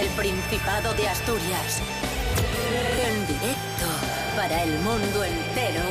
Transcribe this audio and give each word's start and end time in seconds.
el 0.00 0.08
Principado 0.08 0.92
de 0.92 1.08
Asturias. 1.08 1.80
En 3.08 3.26
directo 3.26 3.86
para 4.36 4.62
el 4.62 4.78
mundo 4.80 5.24
entero. 5.24 5.82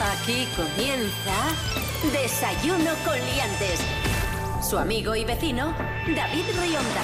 Aquí 0.00 0.48
comienza 0.56 1.52
Desayuno 2.12 2.92
con 3.04 3.18
Liantes. 3.26 3.80
Su 4.66 4.78
amigo 4.78 5.14
y 5.14 5.24
vecino, 5.24 5.74
David 6.16 6.44
Rionda. 6.58 7.02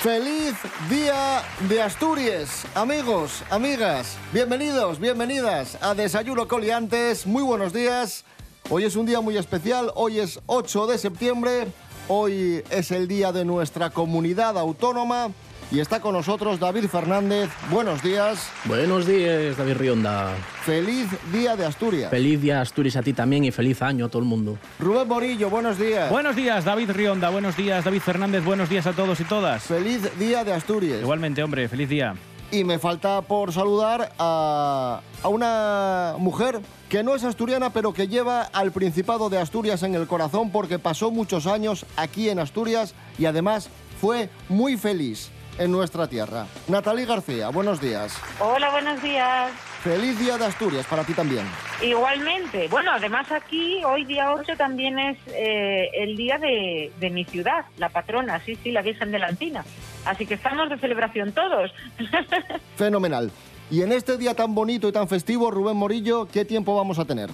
Feliz 0.00 0.54
Día 0.90 1.44
de 1.68 1.82
Asturias, 1.82 2.64
amigos, 2.74 3.44
amigas, 3.50 4.16
bienvenidos, 4.32 4.98
bienvenidas 4.98 5.78
a 5.80 5.94
Desayuno 5.94 6.48
Coliantes, 6.48 7.26
muy 7.26 7.44
buenos 7.44 7.72
días. 7.72 8.24
Hoy 8.70 8.84
es 8.84 8.96
un 8.96 9.06
día 9.06 9.20
muy 9.20 9.36
especial, 9.36 9.92
hoy 9.94 10.18
es 10.18 10.40
8 10.46 10.88
de 10.88 10.98
septiembre, 10.98 11.68
hoy 12.08 12.62
es 12.70 12.90
el 12.90 13.06
día 13.08 13.32
de 13.32 13.44
nuestra 13.44 13.90
comunidad 13.90 14.58
autónoma 14.58 15.30
y 15.70 15.80
está 15.80 16.00
con 16.00 16.14
nosotros 16.14 16.58
David 16.58 16.86
Fernández. 16.86 17.50
Buenos 17.70 18.02
días. 18.02 18.50
Buenos 18.64 19.06
días, 19.06 19.56
David 19.56 19.76
Rionda. 19.76 20.34
Feliz 20.64 21.08
Día 21.30 21.56
de 21.56 21.66
Asturias. 21.66 22.10
Feliz 22.10 22.40
día 22.40 22.60
Asturias 22.60 22.96
a 22.96 23.02
ti 23.02 23.12
también 23.12 23.44
y 23.44 23.50
feliz 23.50 23.82
año 23.82 24.06
a 24.06 24.08
todo 24.08 24.22
el 24.22 24.28
mundo. 24.28 24.58
Rubén 24.78 25.06
Morillo, 25.08 25.50
buenos 25.50 25.78
días. 25.78 26.10
Buenos 26.10 26.36
días, 26.36 26.64
David 26.64 26.90
Rionda. 26.90 27.28
Buenos 27.28 27.56
días, 27.56 27.84
David 27.84 28.00
Fernández. 28.00 28.44
Buenos 28.44 28.68
días 28.68 28.86
a 28.86 28.92
todos 28.92 29.20
y 29.20 29.24
todas. 29.24 29.62
Feliz 29.62 30.18
Día 30.18 30.44
de 30.44 30.52
Asturias. 30.52 31.00
Igualmente, 31.02 31.42
hombre, 31.42 31.68
feliz 31.68 31.88
día. 31.88 32.14
Y 32.50 32.64
me 32.64 32.78
falta 32.78 33.20
por 33.22 33.52
saludar 33.52 34.12
a, 34.18 35.00
a 35.22 35.28
una 35.28 36.14
mujer 36.18 36.60
que 36.88 37.02
no 37.02 37.14
es 37.14 37.22
asturiana, 37.22 37.70
pero 37.70 37.92
que 37.92 38.08
lleva 38.08 38.42
al 38.42 38.72
Principado 38.72 39.28
de 39.28 39.38
Asturias 39.38 39.82
en 39.82 39.94
el 39.94 40.06
corazón 40.06 40.50
porque 40.50 40.78
pasó 40.78 41.10
muchos 41.10 41.46
años 41.46 41.84
aquí 41.96 42.30
en 42.30 42.38
Asturias 42.38 42.94
y 43.18 43.26
además 43.26 43.68
fue 44.00 44.30
muy 44.48 44.78
feliz 44.78 45.30
en 45.58 45.72
nuestra 45.72 46.06
tierra. 46.06 46.46
Natalie 46.68 47.04
García, 47.04 47.50
buenos 47.50 47.80
días. 47.80 48.18
Hola, 48.40 48.70
buenos 48.70 49.02
días. 49.02 49.50
Feliz 49.82 50.18
Día 50.18 50.36
de 50.38 50.46
Asturias 50.46 50.86
para 50.86 51.04
ti 51.04 51.12
también. 51.14 51.44
Igualmente. 51.82 52.66
Bueno, 52.68 52.90
además 52.92 53.30
aquí, 53.30 53.82
hoy 53.84 54.04
día 54.04 54.32
8 54.32 54.54
también 54.56 54.98
es 54.98 55.18
eh, 55.28 55.88
el 55.94 56.16
día 56.16 56.38
de, 56.38 56.92
de 56.98 57.10
mi 57.10 57.24
ciudad, 57.24 57.64
la 57.76 57.88
patrona, 57.88 58.40
sí, 58.44 58.56
sí, 58.62 58.72
la 58.72 58.82
Virgen 58.82 59.12
de 59.12 59.18
la 59.18 59.28
Antina. 59.28 59.64
Así 60.08 60.24
que 60.24 60.34
estamos 60.34 60.70
de 60.70 60.78
celebración 60.78 61.32
todos. 61.32 61.70
Fenomenal. 62.76 63.30
Y 63.70 63.82
en 63.82 63.92
este 63.92 64.16
día 64.16 64.32
tan 64.34 64.54
bonito 64.54 64.88
y 64.88 64.92
tan 64.92 65.06
festivo, 65.06 65.50
Rubén 65.50 65.76
Morillo, 65.76 66.26
¿qué 66.26 66.46
tiempo 66.46 66.74
vamos 66.74 66.98
a 66.98 67.04
tener? 67.04 67.28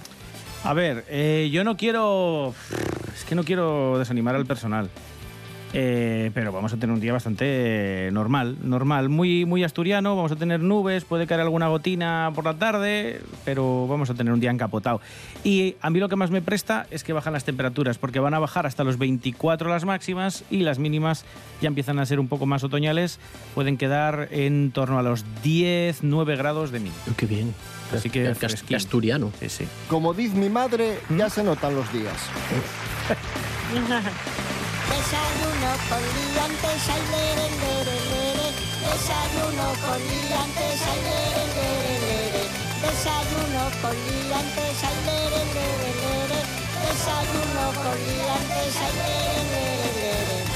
A 0.65 0.73
ver, 0.73 1.05
eh, 1.07 1.49
yo 1.53 1.63
no 1.63 1.77
quiero. 1.77 2.53
Es 3.13 3.23
que 3.23 3.33
no 3.33 3.45
quiero 3.45 3.97
desanimar 3.97 4.35
al 4.35 4.45
personal. 4.45 4.89
Eh, 5.73 6.31
pero 6.33 6.51
vamos 6.51 6.71
a 6.71 6.77
tener 6.77 6.93
un 6.93 7.01
día 7.01 7.11
bastante 7.11 8.09
normal, 8.13 8.57
normal, 8.63 9.09
muy, 9.09 9.45
muy 9.45 9.63
asturiano. 9.63 10.15
Vamos 10.15 10.31
a 10.31 10.35
tener 10.35 10.61
nubes, 10.61 11.03
puede 11.03 11.27
caer 11.27 11.41
alguna 11.41 11.67
gotina 11.67 12.31
por 12.33 12.45
la 12.45 12.53
tarde, 12.53 13.21
pero 13.43 13.87
vamos 13.87 14.09
a 14.09 14.13
tener 14.13 14.31
un 14.31 14.39
día 14.39 14.51
encapotado. 14.51 15.01
Y 15.43 15.75
a 15.81 15.89
mí 15.89 15.99
lo 15.99 16.07
que 16.07 16.15
más 16.15 16.31
me 16.31 16.41
presta 16.41 16.87
es 16.91 17.03
que 17.03 17.13
bajan 17.13 17.33
las 17.33 17.43
temperaturas, 17.43 17.97
porque 17.97 18.19
van 18.19 18.33
a 18.33 18.39
bajar 18.39 18.65
hasta 18.65 18.83
los 18.83 18.97
24 18.97 19.69
las 19.69 19.85
máximas 19.85 20.43
y 20.49 20.59
las 20.59 20.79
mínimas 20.79 21.25
ya 21.61 21.67
empiezan 21.67 21.99
a 21.99 22.05
ser 22.05 22.19
un 22.19 22.27
poco 22.27 22.45
más 22.45 22.63
otoñales. 22.63 23.19
Pueden 23.53 23.77
quedar 23.77 24.29
en 24.31 24.71
torno 24.71 24.97
a 24.97 25.03
los 25.03 25.25
10, 25.43 26.03
9 26.03 26.35
grados 26.37 26.71
de 26.71 26.79
mínimo. 26.79 26.95
Qué 27.17 27.25
bien. 27.25 27.53
Así 27.93 28.09
que 28.09 28.33
fresquín. 28.33 28.77
asturiano. 28.77 29.31
Sí, 29.39 29.49
sí. 29.49 29.65
Como 29.89 30.13
dice 30.13 30.35
mi 30.35 30.49
madre, 30.49 30.97
ya 31.15 31.29
se 31.29 31.43
notan 31.43 31.75
los 31.75 31.91
días. 31.93 32.15
Desayuno 34.85 35.71
con 35.89 36.03
liantes, 36.15 36.89
ay, 36.93 37.03
lere, 37.11 37.47
lere, 37.61 37.97
lere. 38.11 38.47
Desayuno 38.85 39.67
con 39.81 39.99
liantes, 39.99 40.79
ay, 40.85 40.99
lere, 41.09 41.43
lere, 41.57 41.95
lere. 42.05 42.43
Desayuno 42.85 43.63
con 43.81 43.95
liantes, 44.05 44.77
ay, 44.85 44.97
lere, 45.09 45.41
lere, 45.57 45.89
lere. 46.01 46.39
Desayuno 46.85 47.65
con 47.81 47.97
liantes, 48.05 48.75
ay, 48.85 48.93
lere, 49.01 49.41
lere, 49.51 49.89
lere. 50.01 50.55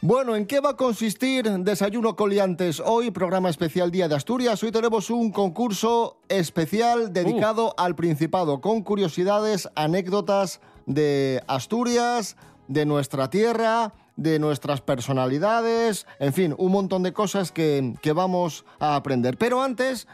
Bueno, 0.00 0.36
¿en 0.36 0.46
qué 0.46 0.60
va 0.60 0.70
a 0.70 0.76
consistir 0.76 1.50
Desayuno 1.50 2.16
Coliantes? 2.16 2.80
Hoy, 2.84 3.10
programa 3.10 3.48
especial 3.48 3.90
Día 3.90 4.08
de 4.08 4.14
Asturias. 4.14 4.62
Hoy 4.62 4.72
tenemos 4.72 5.10
un 5.10 5.32
concurso 5.32 6.18
especial 6.28 7.12
dedicado 7.12 7.74
al 7.78 7.96
Principado, 7.96 8.60
con 8.60 8.82
curiosidades, 8.82 9.68
anécdotas 9.74 10.60
de 10.86 11.42
Asturias, 11.48 12.36
de 12.68 12.86
nuestra 12.86 13.30
tierra, 13.30 13.92
de 14.16 14.38
nuestras 14.38 14.80
personalidades, 14.80 16.06
en 16.20 16.32
fin, 16.32 16.54
un 16.56 16.72
montón 16.72 17.02
de 17.02 17.12
cosas 17.12 17.50
que, 17.50 17.94
que 18.00 18.12
vamos 18.12 18.64
a 18.78 18.94
aprender. 18.94 19.36
Pero 19.36 19.62
antes, 19.62 20.06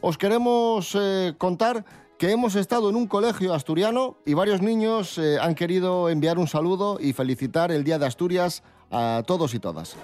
os 0.00 0.18
queremos 0.18 0.96
eh, 0.98 1.34
contar 1.38 1.84
que 2.18 2.30
hemos 2.30 2.54
estado 2.54 2.88
en 2.88 2.96
un 2.96 3.08
colegio 3.08 3.52
asturiano 3.52 4.16
y 4.24 4.34
varios 4.34 4.62
niños 4.62 5.18
eh, 5.18 5.38
han 5.40 5.56
querido 5.56 6.08
enviar 6.08 6.38
un 6.38 6.46
saludo 6.46 6.98
y 7.00 7.12
felicitar 7.12 7.72
el 7.72 7.82
Día 7.82 7.98
de 7.98 8.06
Asturias 8.06 8.62
a 8.90 9.24
todos 9.26 9.54
y 9.54 9.58
todas. 9.58 9.96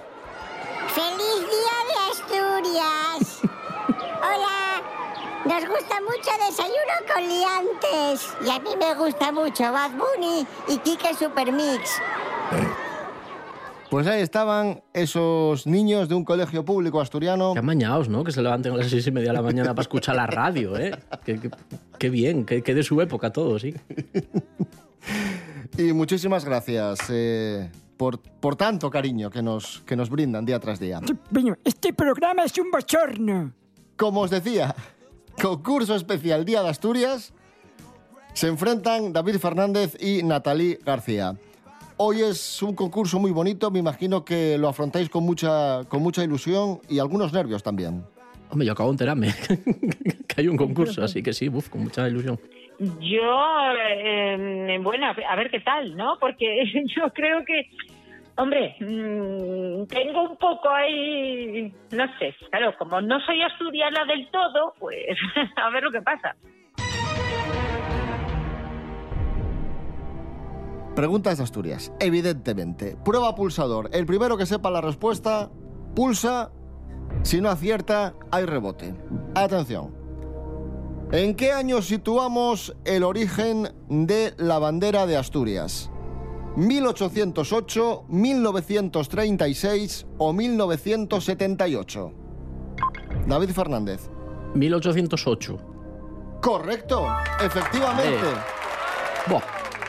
Gusta 5.99 6.03
mucho 6.03 6.31
Desayuno 6.47 7.15
con 7.15 7.29
liantes. 7.29 8.29
Y 8.47 8.51
a 8.51 8.59
mí 8.61 8.71
me 8.79 8.95
gusta 8.95 9.33
mucho 9.33 9.73
Bad 9.73 9.91
Bunny 9.93 10.47
y 10.69 10.79
Kike 10.79 11.15
Supermix. 11.15 11.91
Pues 13.91 14.07
ahí 14.07 14.21
estaban 14.21 14.83
esos 14.93 15.67
niños 15.67 16.09
de 16.11 16.15
un 16.15 16.25
colegio 16.25 16.65
público 16.65 17.01
asturiano. 17.01 17.55
Qué 17.55 17.61
amañados, 17.61 18.09
¿no? 18.09 18.23
Que 18.23 18.33
se 18.33 18.43
levanten 18.43 18.73
a 18.73 18.77
las 18.77 18.89
seis 18.91 19.07
y 19.07 19.11
media 19.11 19.29
de 19.31 19.35
la 19.37 19.43
mañana 19.43 19.71
para 19.71 19.83
escuchar 19.83 20.17
la 20.17 20.27
radio, 20.27 20.77
¿eh? 20.77 20.91
Qué, 21.25 21.41
qué- 21.41 21.51
qué 21.99 22.11
bien, 22.11 22.45
qué, 22.45 22.63
qué 22.63 22.75
de 22.75 22.83
su 22.83 23.01
época 23.01 23.33
todo, 23.33 23.59
sí. 23.59 23.75
Y 25.79 25.93
muchísimas 25.95 26.45
gracias 26.45 26.99
eh, 27.09 27.71
por, 27.97 28.19
por 28.21 28.57
tanto 28.57 28.91
cariño 28.91 29.31
que 29.31 29.43
nos, 29.43 29.81
que 29.87 29.97
nos 29.97 30.11
brindan 30.11 30.45
día 30.45 30.61
tras 30.61 30.79
día. 30.81 31.01
Este 31.65 31.93
programa 31.95 32.45
es 32.45 32.59
un 32.59 32.71
bochorno. 32.71 33.53
Como 33.97 34.21
os 34.21 34.31
decía, 34.31 34.75
concurso 35.39 35.95
especial 35.95 36.45
Día 36.45 36.63
de 36.63 36.69
Asturias. 36.69 37.33
Se 38.35 38.49
enfrentan 38.49 39.13
David 39.13 39.37
Fernández 39.37 39.97
y 40.01 40.23
Natalí 40.23 40.79
García. 40.85 41.35
Hoy 41.97 42.21
es 42.23 42.63
un 42.63 42.75
concurso 42.75 43.19
muy 43.19 43.33
bonito, 43.33 43.71
me 43.71 43.81
imagino 43.81 44.25
que 44.25 44.57
lo 44.59 44.69
afrontáis 44.69 45.09
con 45.09 45.25
mucha, 45.25 45.85
con 45.89 46.03
mucha 46.03 46.23
ilusión 46.23 46.81
y 46.89 47.01
algunos 47.01 47.33
nervios 47.33 47.63
también. 47.63 48.05
Hombre, 48.51 48.67
yo 48.67 48.73
acabo 48.73 48.91
de 48.91 48.95
enterarme 48.95 49.35
que 50.29 50.41
hay 50.41 50.49
un 50.49 50.57
concurso, 50.57 51.03
así 51.03 51.23
que 51.23 51.33
sí, 51.33 51.49
uf, 51.49 51.69
con 51.69 51.83
mucha 51.83 52.09
ilusión. 52.09 52.39
Yo, 52.79 53.73
eh, 53.91 54.79
bueno, 54.81 55.07
a 55.07 55.37
ver 55.37 55.51
qué 55.51 55.61
tal, 55.61 55.97
¿no? 55.97 56.17
Porque 56.21 56.65
yo 56.97 57.13
creo 57.13 57.45
que, 57.45 57.69
hombre, 58.39 58.77
mm, 58.81 59.87
tengo 59.87 60.23
un 60.31 60.37
poco 60.37 60.69
ahí, 60.71 61.73
no 61.91 62.05
sé, 62.19 62.35
claro, 62.51 62.75
como 62.79 63.01
no 63.01 63.21
soy 63.21 63.43
asturiana 63.43 64.05
del 64.07 64.31
todo, 64.31 64.75
pues 64.79 65.19
a 65.57 65.71
ver 65.71 65.83
lo 65.83 65.91
que 65.91 66.03
pasa. 66.03 66.35
Preguntas 70.95 71.39
de 71.39 71.45
Asturias, 71.45 71.93
evidentemente. 72.01 72.97
Prueba 73.05 73.37
pulsador. 73.37 73.89
El 73.93 74.05
primero 74.05 74.37
que 74.37 74.47
sepa 74.47 74.69
la 74.69 74.81
respuesta, 74.81 75.49
pulsa. 75.95 76.51
Si 77.23 77.41
no 77.41 77.51
acierta, 77.51 78.15
hay 78.33 78.47
rebote. 78.47 78.95
Atención. 79.37 79.95
¿En 81.13 81.37
qué 81.37 81.53
año 81.53 81.83
situamos 81.83 82.77
el 82.85 83.05
origen 83.05 83.69
de 83.89 84.35
la 84.39 84.59
bandera 84.59 85.07
de 85.07 85.17
Asturias? 85.17 85.89
¿1808, 86.59 88.07
1936 88.09 90.07
o 90.19 90.33
1978? 90.33 92.13
David 93.29 93.51
Fernández. 93.51 94.11
1808. 94.55 95.59
Correcto, 96.43 97.07
efectivamente. 97.45 98.27
Eh. 98.27 99.29
Buah. 99.29 99.43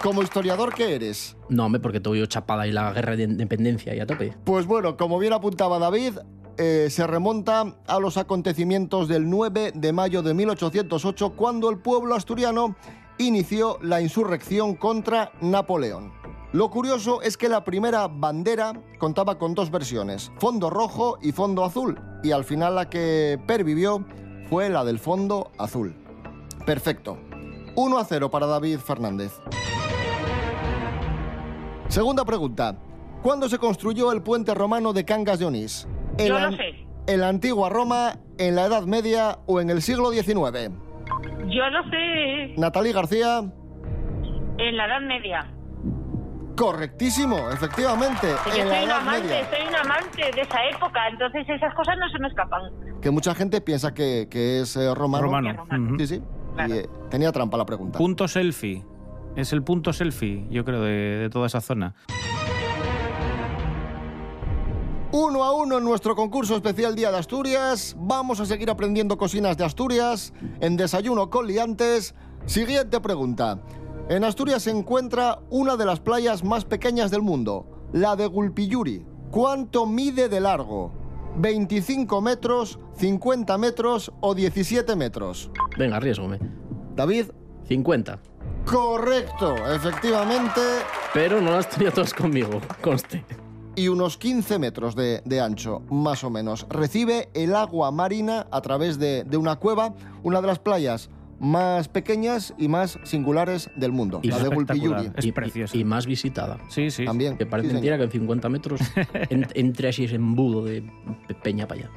Como 0.04 0.21
historiador 0.21 0.74
que 0.74 0.94
eres. 0.95 1.36
No, 1.50 1.66
hombre, 1.66 1.81
porque 1.81 2.00
todo 2.00 2.16
yo 2.16 2.25
chapada 2.27 2.68
y 2.68 2.71
la 2.71 2.94
guerra 2.94 3.16
de 3.16 3.24
independencia 3.24 3.95
y 3.95 4.00
a 4.00 4.06
tope. 4.06 4.33
Pues 4.45 4.66
bueno, 4.68 4.95
como 4.95 5.18
bien 5.18 5.33
apuntaba 5.33 5.80
David, 5.80 6.19
eh, 6.57 6.88
se 6.92 7.07
remonta 7.07 7.77
a 7.88 8.00
los 8.00 8.18
acontecimientos 8.18 9.07
del 9.07 9.27
9 9.30 9.71
de 9.74 9.92
mayo 9.92 10.21
de 10.21 10.36
1808, 10.36 11.31
cuando 11.36 11.69
el 11.69 11.80
pueblo 11.80 12.16
asturiano 12.16 12.75
inició 13.18 13.80
la 13.81 14.01
insurrección 14.01 14.75
contra 14.75 15.31
Napoleón. 15.42 16.19
Lo 16.51 16.69
curioso 16.72 17.22
es 17.22 17.38
que 17.38 17.48
la 17.48 17.63
primera 17.63 18.07
bandera 18.07 18.74
contaba 18.98 19.38
con 19.38 19.54
dos 19.54 19.69
versiones, 19.69 20.31
fondo 20.40 20.69
rojo 20.69 21.19
y 21.22 21.31
fondo 21.31 21.63
azul, 21.63 22.00
y 22.24 22.31
al 22.31 22.44
final 22.44 22.75
la 22.75 22.90
que 22.90 23.40
pervivió 23.46 24.04
fue 24.50 24.68
la 24.69 24.84
del 24.84 24.98
fondo 24.98 25.51
azul. 25.60 25.96
Perfecto. 26.66 27.19
1 27.75 27.98
a 28.00 28.04
0 28.04 28.31
para 28.31 28.48
David 28.48 28.80
Fernández. 28.80 29.40
Segunda 31.88 32.25
pregunta. 32.25 32.75
¿Cuándo 33.22 33.48
se 33.50 33.57
construyó 33.60 34.12
el 34.12 34.22
puente 34.24 34.54
romano 34.54 34.92
de 34.94 35.06
Cangas 35.06 35.40
de 35.40 35.45
Onís? 35.45 35.88
¿En 36.18 36.28
Yo 36.28 36.34
la- 36.40 36.50
lo 36.50 36.57
sé. 36.57 36.86
¿En 37.07 37.19
la 37.22 37.30
antigua 37.30 37.69
Roma, 37.69 38.19
en 38.38 38.56
la 38.56 38.66
Edad 38.66 38.84
Media 38.84 39.40
o 39.45 39.60
en 39.62 39.69
el 39.69 39.81
siglo 39.81 40.12
XIX? 40.12 40.72
Yo 41.48 41.69
lo 41.69 41.84
sé. 41.90 42.54
Natalí 42.57 42.92
García, 42.92 43.40
En 44.57 44.75
la 44.78 44.86
Edad 44.88 45.02
Media. 45.02 45.54
Correctísimo, 46.60 47.50
efectivamente, 47.52 48.28
yo 48.48 48.52
soy 48.52 48.84
un 48.84 48.92
amante, 48.92 49.22
Media. 49.22 49.50
soy 49.50 49.68
un 49.68 49.76
amante 49.76 50.32
de 50.36 50.42
esa 50.42 50.66
época, 50.66 51.08
entonces 51.10 51.48
esas 51.48 51.74
cosas 51.74 51.96
no 51.98 52.10
se 52.10 52.20
me 52.20 52.28
escapan. 52.28 52.62
Que 53.02 53.10
mucha 53.12 53.34
gente 53.34 53.62
piensa 53.62 53.94
que, 53.94 54.28
que 54.30 54.60
es 54.60 54.76
eh, 54.76 54.94
romano. 54.94 55.24
Romano. 55.24 55.66
Sí, 55.98 56.08
sí. 56.08 56.22
Claro. 56.56 56.76
Y, 56.76 56.78
eh, 56.80 56.90
tenía 57.10 57.32
trampa 57.32 57.56
la 57.56 57.66
pregunta. 57.66 57.98
Punto 57.98 58.28
selfie. 58.28 58.86
Es 59.38 59.54
el 59.54 59.64
punto 59.64 59.94
selfie, 59.94 60.48
yo 60.50 60.66
creo, 60.66 60.82
de, 60.82 60.92
de 60.92 61.30
toda 61.30 61.48
esa 61.48 61.62
zona. 61.62 61.96
Uno 65.14 65.46
a 65.46 65.56
uno 65.56 65.78
en 65.78 65.86
nuestro 65.86 66.14
concurso 66.14 66.58
especial 66.58 66.94
Día 66.94 67.10
de 67.10 67.20
Asturias. 67.20 67.96
Vamos 67.98 68.42
a 68.42 68.46
seguir 68.46 68.70
aprendiendo 68.70 69.18
cocinas 69.18 69.56
de 69.56 69.64
Asturias 69.64 70.34
en 70.60 70.76
Desayuno 70.76 71.30
con 71.30 71.48
Liantes. 71.48 72.16
Siguiente 72.46 73.00
pregunta. 73.00 73.60
En 74.10 74.24
Asturias 74.24 74.64
se 74.64 74.72
encuentra 74.72 75.40
una 75.52 75.78
de 75.78 75.86
las 75.86 76.00
playas 76.00 76.44
más 76.44 76.66
pequeñas 76.66 77.12
del 77.12 77.22
mundo, 77.22 77.68
la 77.94 78.16
de 78.16 78.26
Gulpiyuri. 78.26 79.06
¿Cuánto 79.30 79.86
mide 79.86 80.28
de 80.30 80.40
largo? 80.40 80.92
¿25 81.40 82.20
metros, 82.20 82.80
50 82.98 83.56
metros 83.60 84.12
o 84.20 84.34
17 84.34 84.96
metros? 84.96 85.52
Venga, 85.78 85.98
arriesgome. 85.98 86.40
David, 86.96 87.26
50. 87.68 88.20
correcto, 88.66 89.56
efectivamente. 89.72 90.60
Pero 91.14 91.40
no 91.40 91.52
las 91.52 91.70
tenía 91.70 91.92
todas 91.92 92.12
conmigo, 92.12 92.60
conste. 92.82 93.24
y 93.76 93.90
unos 93.90 94.18
15 94.18 94.58
metros 94.58 94.96
de, 94.96 95.22
de 95.24 95.40
ancho, 95.40 95.84
más 95.92 96.24
o 96.24 96.32
menos. 96.32 96.66
Recibe 96.68 97.30
el 97.36 97.56
agua 97.56 97.92
marina 97.92 98.48
a 98.50 98.62
través 98.62 98.98
de, 98.98 99.24
de 99.24 99.38
una 99.38 99.58
cueva, 99.58 99.94
una 100.24 100.42
de 100.42 100.48
las 100.48 100.58
playas 100.58 101.12
más 101.40 101.88
pequeñas 101.88 102.54
y 102.58 102.68
más 102.68 103.00
singulares 103.04 103.70
del 103.76 103.92
mundo, 103.92 104.20
Y 104.24 104.30
la 104.30 104.38
de 104.40 104.44
espectacular. 104.44 104.90
Gulpiyuri. 105.02 105.12
Es 105.18 105.26
y, 105.26 105.32
preciosa. 105.32 105.78
Y, 105.78 105.82
y 105.82 105.84
más 105.86 106.06
visitada. 106.06 106.58
Sí, 106.70 106.92
sí. 106.92 107.06
También. 107.06 107.38
Que 107.38 107.46
parece 107.46 107.70
sí, 107.70 107.74
mentira 107.74 107.96
señor. 107.96 108.10
que 108.10 108.18
en 108.18 108.22
50 108.22 108.50
metros 108.50 108.82
en- 109.30 109.48
entre 109.56 109.90
así 109.90 110.04
ese 110.06 110.16
embudo 110.16 110.64
de 110.64 110.84
pe- 111.28 111.36
peña 111.36 111.68
para 111.68 111.82
allá. 111.82 111.90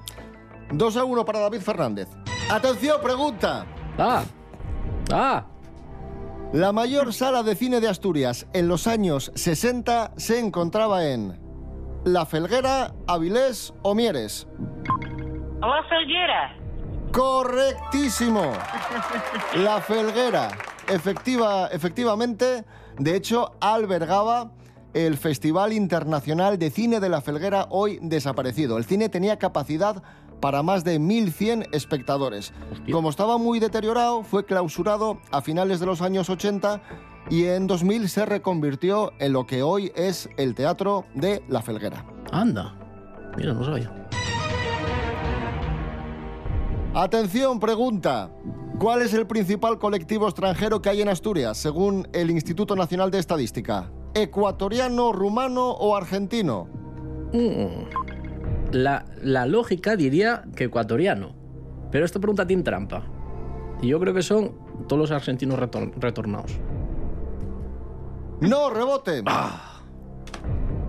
2 0.72 0.96
a 0.96 1.04
1 1.04 1.24
para 1.24 1.40
David 1.40 1.60
Fernández. 1.60 2.08
Atención, 2.50 2.96
pregunta. 3.02 3.66
¡Ah! 3.98 4.24
¡Ah! 5.12 5.46
La 6.52 6.72
mayor 6.72 7.12
sala 7.12 7.42
de 7.42 7.54
cine 7.54 7.80
de 7.80 7.88
Asturias 7.88 8.46
en 8.52 8.68
los 8.68 8.86
años 8.86 9.32
60 9.34 10.12
se 10.16 10.38
encontraba 10.38 11.06
en 11.08 11.38
La 12.04 12.26
Felguera, 12.26 12.94
Avilés 13.06 13.72
o 13.82 13.94
Mieres. 13.94 14.46
¡Oh, 15.62 15.82
Felguera! 15.88 16.56
Correctísimo. 17.12 18.52
La 19.56 19.80
Felguera. 19.80 20.48
Efectiva, 20.88 21.68
efectivamente, 21.68 22.64
de 22.98 23.16
hecho, 23.16 23.52
albergaba 23.60 24.52
el 24.94 25.16
Festival 25.16 25.72
Internacional 25.72 26.58
de 26.58 26.70
Cine 26.70 27.00
de 27.00 27.08
la 27.08 27.20
Felguera, 27.20 27.66
hoy 27.70 27.98
desaparecido. 28.02 28.78
El 28.78 28.84
cine 28.84 29.08
tenía 29.08 29.38
capacidad 29.38 30.02
para 30.40 30.62
más 30.62 30.84
de 30.84 30.98
1.100 30.98 31.68
espectadores. 31.72 32.52
Hostia. 32.72 32.92
Como 32.92 33.10
estaba 33.10 33.38
muy 33.38 33.60
deteriorado, 33.60 34.22
fue 34.22 34.44
clausurado 34.44 35.20
a 35.30 35.42
finales 35.42 35.80
de 35.80 35.86
los 35.86 36.02
años 36.02 36.30
80 36.30 36.82
y 37.30 37.44
en 37.44 37.66
2000 37.66 38.08
se 38.08 38.26
reconvirtió 38.26 39.12
en 39.18 39.32
lo 39.32 39.46
que 39.46 39.62
hoy 39.62 39.92
es 39.94 40.28
el 40.36 40.54
Teatro 40.54 41.04
de 41.14 41.42
la 41.48 41.62
Felguera. 41.62 42.04
Anda. 42.32 42.74
Mira, 43.36 43.52
no 43.52 43.64
sabía. 43.64 43.90
Atención, 46.94 47.58
pregunta. 47.58 48.30
¿Cuál 48.78 49.02
es 49.02 49.14
el 49.14 49.26
principal 49.26 49.78
colectivo 49.78 50.26
extranjero 50.26 50.82
que 50.82 50.90
hay 50.90 51.00
en 51.02 51.08
Asturias, 51.08 51.56
según 51.56 52.06
el 52.12 52.30
Instituto 52.30 52.76
Nacional 52.76 53.10
de 53.10 53.18
Estadística? 53.18 53.90
¿Ecuatoriano, 54.14 55.12
rumano 55.12 55.70
o 55.70 55.96
argentino? 55.96 56.68
Mm. 57.32 58.72
La, 58.72 59.04
la 59.22 59.46
lógica 59.46 59.96
diría 59.96 60.44
que 60.54 60.64
ecuatoriano. 60.64 61.34
Pero 61.90 62.04
esta 62.04 62.18
pregunta 62.20 62.46
tiene 62.46 62.62
trampa. 62.62 63.04
Y 63.80 63.88
yo 63.88 63.98
creo 64.00 64.12
que 64.14 64.22
son 64.22 64.52
todos 64.86 65.00
los 65.00 65.10
argentinos 65.10 65.58
retor- 65.58 65.92
retornados. 65.98 66.58
No, 68.40 68.70
rebote. 68.70 69.22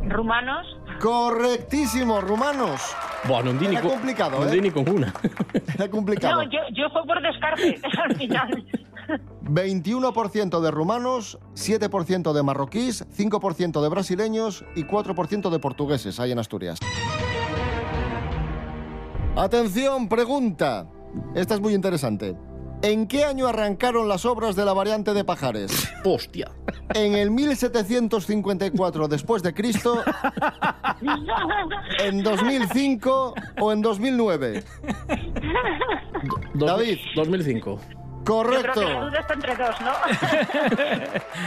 ¿Rumanos? 0.10 0.66
Correctísimo, 1.00 2.22
rumanos. 2.22 2.82
Bueno, 3.28 3.54
di 3.54 3.66
Era 3.66 3.82
complicado, 3.82 4.40
no 4.40 4.46
¿eh? 4.46 4.52
di 4.52 4.62
ni 4.62 4.72
con 4.72 4.88
una. 4.90 5.14
Era 5.76 5.90
complicado. 5.90 6.44
No, 6.44 6.44
yo, 6.44 6.60
yo 6.74 6.90
fue 6.92 7.06
por 7.06 7.22
descarte 7.22 7.80
al 8.04 8.16
final. 8.16 8.66
21% 9.44 10.62
de 10.62 10.72
rumanos, 10.72 11.40
7% 11.56 12.34
de 12.34 12.44
marroquíes, 12.44 13.06
5% 13.16 13.82
de 13.82 13.90
brasileños 13.90 14.66
y 14.76 14.84
4% 14.84 15.50
de 15.50 15.60
portugueses 15.60 16.20
hay 16.20 16.32
en 16.32 16.40
Asturias. 16.40 16.80
Atención, 19.36 20.08
pregunta. 20.08 20.88
Esta 21.36 21.56
es 21.56 21.62
muy 21.62 21.74
interesante. 21.74 22.36
¿En 22.84 23.08
qué 23.08 23.24
año 23.24 23.48
arrancaron 23.48 24.10
las 24.10 24.26
obras 24.26 24.58
de 24.58 24.66
la 24.66 24.74
variante 24.74 25.14
de 25.14 25.24
Pajares? 25.24 25.90
Hostia. 26.04 26.52
¿En 26.94 27.16
el 27.16 27.32
1754 27.32 29.08
después 29.08 29.42
de 29.42 29.54
Cristo, 29.54 30.04
en 32.04 32.22
2005 32.24 33.34
o 33.62 33.72
en 33.72 33.82
2009? 33.82 34.64
Dos- 36.56 36.68
David. 36.68 36.98
2005. 37.16 37.80
Yo 38.26 38.42
creo 38.44 38.44
Correcto, 38.62 38.80
que 38.80 38.86
la 38.86 39.02
duda 39.06 39.20
está 39.20 39.34
entre 39.34 39.56
dos, 39.56 39.76
¿no? 39.82 39.92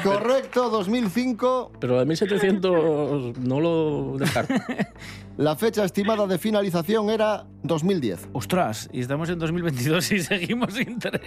correcto, 0.10 0.70
2005. 0.70 1.72
Pero 1.80 1.98
de 1.98 2.06
1700 2.06 3.38
no 3.38 3.60
lo 3.60 4.16
descarto. 4.18 4.54
La 5.36 5.54
fecha 5.54 5.84
estimada 5.84 6.26
de 6.26 6.38
finalización 6.38 7.10
era 7.10 7.44
2010. 7.62 8.28
Ostras, 8.32 8.88
y 8.90 9.00
estamos 9.00 9.28
en 9.28 9.38
2022 9.38 10.12
y 10.12 10.20
seguimos 10.22 10.72
sin 10.72 10.98
tren. 10.98 11.20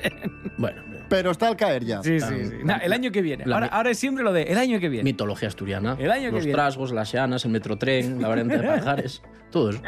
Bueno, 0.58 0.82
Pero 1.10 1.30
está 1.30 1.48
al 1.48 1.56
caer 1.56 1.86
ya. 1.86 2.02
Sí, 2.02 2.20
sí, 2.20 2.26
sí. 2.46 2.54
Nah, 2.64 2.78
el 2.78 2.92
año 2.92 3.12
que 3.12 3.22
viene. 3.22 3.44
Ahora, 3.54 3.68
ahora 3.68 3.92
es 3.92 4.00
siempre 4.00 4.24
lo 4.24 4.34
de 4.34 4.44
el 4.44 4.58
año 4.58 4.80
que 4.80 4.90
viene. 4.90 5.04
mitología 5.04 5.48
asturiana. 5.48 5.96
El 6.00 6.10
año 6.12 6.30
que 6.30 6.38
Los 6.38 6.46
viene. 6.46 6.56
trasgos, 6.56 6.92
las 6.92 7.12
llanas, 7.12 7.46
el 7.46 7.52
metrotren, 7.52 8.20
la 8.20 8.28
variante 8.30 8.58
de 8.58 8.68
Pajares. 8.68 9.22
Todo 9.52 9.70
eso. 9.70 9.82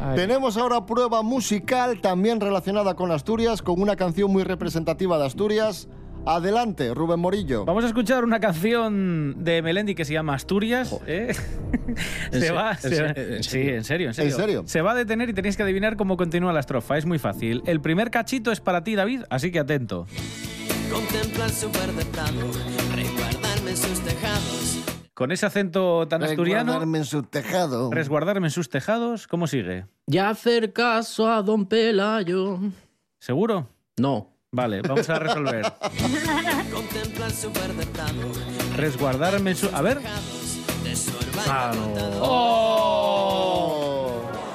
Ay. 0.00 0.16
Tenemos 0.16 0.56
ahora 0.56 0.86
prueba 0.86 1.22
musical 1.22 2.00
también 2.00 2.40
relacionada 2.40 2.94
con 2.94 3.10
Asturias, 3.10 3.62
con 3.62 3.80
una 3.80 3.96
canción 3.96 4.30
muy 4.30 4.44
representativa 4.44 5.18
de 5.18 5.26
Asturias. 5.26 5.88
Adelante, 6.26 6.92
Rubén 6.94 7.18
Morillo. 7.18 7.64
Vamos 7.64 7.84
a 7.84 7.86
escuchar 7.86 8.24
una 8.24 8.40
canción 8.40 9.42
de 9.42 9.62
Melendi 9.62 9.94
que 9.94 10.04
se 10.04 10.12
llama 10.12 10.34
Asturias. 10.34 10.94
¿eh? 11.06 11.34
¿En 12.32 12.40
se 12.40 12.50
va, 12.50 12.76
se 12.76 12.98
en 12.98 13.42
Sí, 13.42 13.60
en 13.60 13.84
serio, 13.84 14.08
en 14.08 14.14
serio. 14.14 14.30
¿En 14.30 14.36
serio? 14.36 14.62
Se 14.66 14.82
va 14.82 14.92
a 14.92 14.94
detener 14.94 15.30
y 15.30 15.32
tenéis 15.32 15.56
que 15.56 15.62
adivinar 15.62 15.96
cómo 15.96 16.16
continúa 16.16 16.52
la 16.52 16.60
estrofa. 16.60 16.98
Es 16.98 17.06
muy 17.06 17.18
fácil. 17.18 17.62
El 17.66 17.80
primer 17.80 18.10
cachito 18.10 18.52
es 18.52 18.60
para 18.60 18.84
ti, 18.84 18.94
David, 18.94 19.22
así 19.30 19.50
que 19.50 19.60
atento. 19.60 20.06
Contemplar 20.92 21.50
su 21.50 21.70
verde 21.70 22.04
prado, 22.12 22.50
resguardarme 22.94 23.70
en 23.70 23.76
sus 23.76 24.00
tejados. 24.00 24.89
Con 25.20 25.32
ese 25.32 25.44
acento 25.44 26.08
tan 26.08 26.22
asturiano, 26.22 26.72
Resguardarme 26.72 26.96
en 26.96 27.04
su 27.04 27.22
tejado. 27.24 27.90
resguardarme 27.90 28.46
en 28.46 28.50
sus 28.50 28.70
tejados, 28.70 29.26
¿cómo 29.26 29.46
sigue? 29.46 29.84
Ya 30.06 30.30
hacer 30.30 30.72
caso 30.72 31.30
a 31.30 31.42
don 31.42 31.66
Pelayo. 31.66 32.58
¿Seguro? 33.18 33.68
No. 33.98 34.28
Vale, 34.50 34.80
vamos 34.80 35.10
a 35.10 35.18
resolver. 35.18 35.66
Resguardarme 38.78 39.50
en 39.50 39.56
su... 39.58 39.68
A 39.74 39.82
ver. 39.82 40.00
su 40.94 41.12
Ah. 41.46 41.72
Oh. 42.22 42.99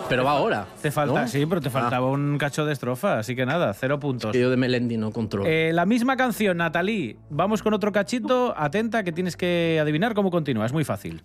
Pero 0.10 0.24
va 0.24 0.32
ahora. 0.32 0.66
Te 0.82 0.92
falta, 0.92 1.22
¿no? 1.22 1.28
sí, 1.28 1.46
pero 1.46 1.62
te 1.62 1.70
faltaba 1.70 2.08
un 2.08 2.38
cacho 2.38 2.66
de 2.66 2.74
estrofa, 2.74 3.18
así 3.20 3.36
que 3.36 3.46
nada, 3.46 3.74
cero 3.74 4.00
puntos. 4.00 4.32
Que 4.32 4.40
yo 4.40 4.50
de 4.50 4.58
Melendi 4.58 4.98
no 4.98 5.12
controlo. 5.12 5.50
Eh, 5.50 5.72
la 5.74 5.86
misma 5.86 6.16
canción, 6.16 6.58
Natalie. 6.58 7.18
Vamos 7.30 7.64
con 7.64 7.74
otro 7.74 7.92
cachito. 7.92 8.54
Atenta, 8.58 9.04
que 9.04 9.12
tienes 9.12 9.36
que 9.36 9.80
adivinar 9.82 10.14
cómo 10.14 10.30
continúa. 10.32 10.66
Es 10.66 10.74
muy 10.74 10.84
fácil. 10.84 11.24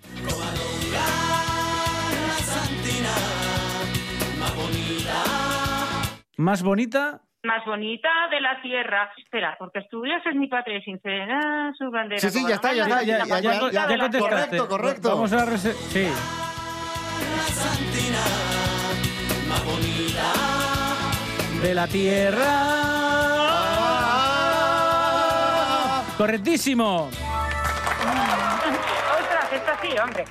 Más 6.37 6.63
bonita. 6.63 7.21
Más 7.43 7.65
bonita 7.67 8.09
de 8.31 8.41
la 8.41 8.61
tierra. 8.63 9.11
Espera, 9.17 9.57
porque 9.59 9.79
Asturias 9.81 10.23
es 10.27 10.35
mi 10.37 10.47
patria 10.49 10.81
sincera, 10.83 11.73
su 11.77 11.91
bandera. 11.91 12.21
Sí, 12.21 12.31
sí, 12.31 12.45
ya 12.49 12.55
está, 12.57 12.73
ya 12.75 12.83
está, 12.85 13.03
ya- 13.03 13.19
ya- 13.25 13.41
ya- 13.41 13.51
bonita 13.61 13.71
ya- 13.73 13.87
de 13.87 13.97
la 13.97 14.03
contestaste. 14.05 14.57
Correcto, 14.59 14.69
correcto. 14.69 15.17
Vamos 17.31 17.59
a 17.59 17.61
rese- 17.63 17.93
Sí. 17.93 18.31
De 21.63 21.75
la 21.75 21.87
tierra. 21.87 22.51
Correctísimo. 26.17 27.09
esto 29.53 29.73
sí, 29.83 29.89
hombre. 29.99 30.25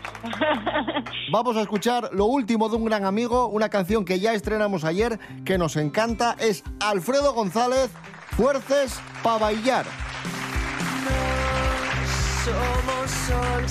Vamos 1.32 1.58
a 1.58 1.62
escuchar 1.62 2.10
lo 2.14 2.26
último 2.26 2.70
de 2.70 2.76
un 2.78 2.86
gran 2.86 3.06
amigo, 3.06 3.48
una 3.48 3.70
canción 3.70 4.06
que 4.06 4.20
ya 4.20 4.34
estrenamos 4.34 4.84
ayer, 4.84 5.20
que 5.46 5.58
nos 5.58 5.76
encanta, 5.76 6.36
es 6.40 6.64
Alfredo 6.80 7.34
González, 7.34 7.90
Fuerces 8.38 9.00
pa' 9.24 9.38
bailar. 9.38 9.86
Somos 12.46 13.12
sol, 13.28 13.70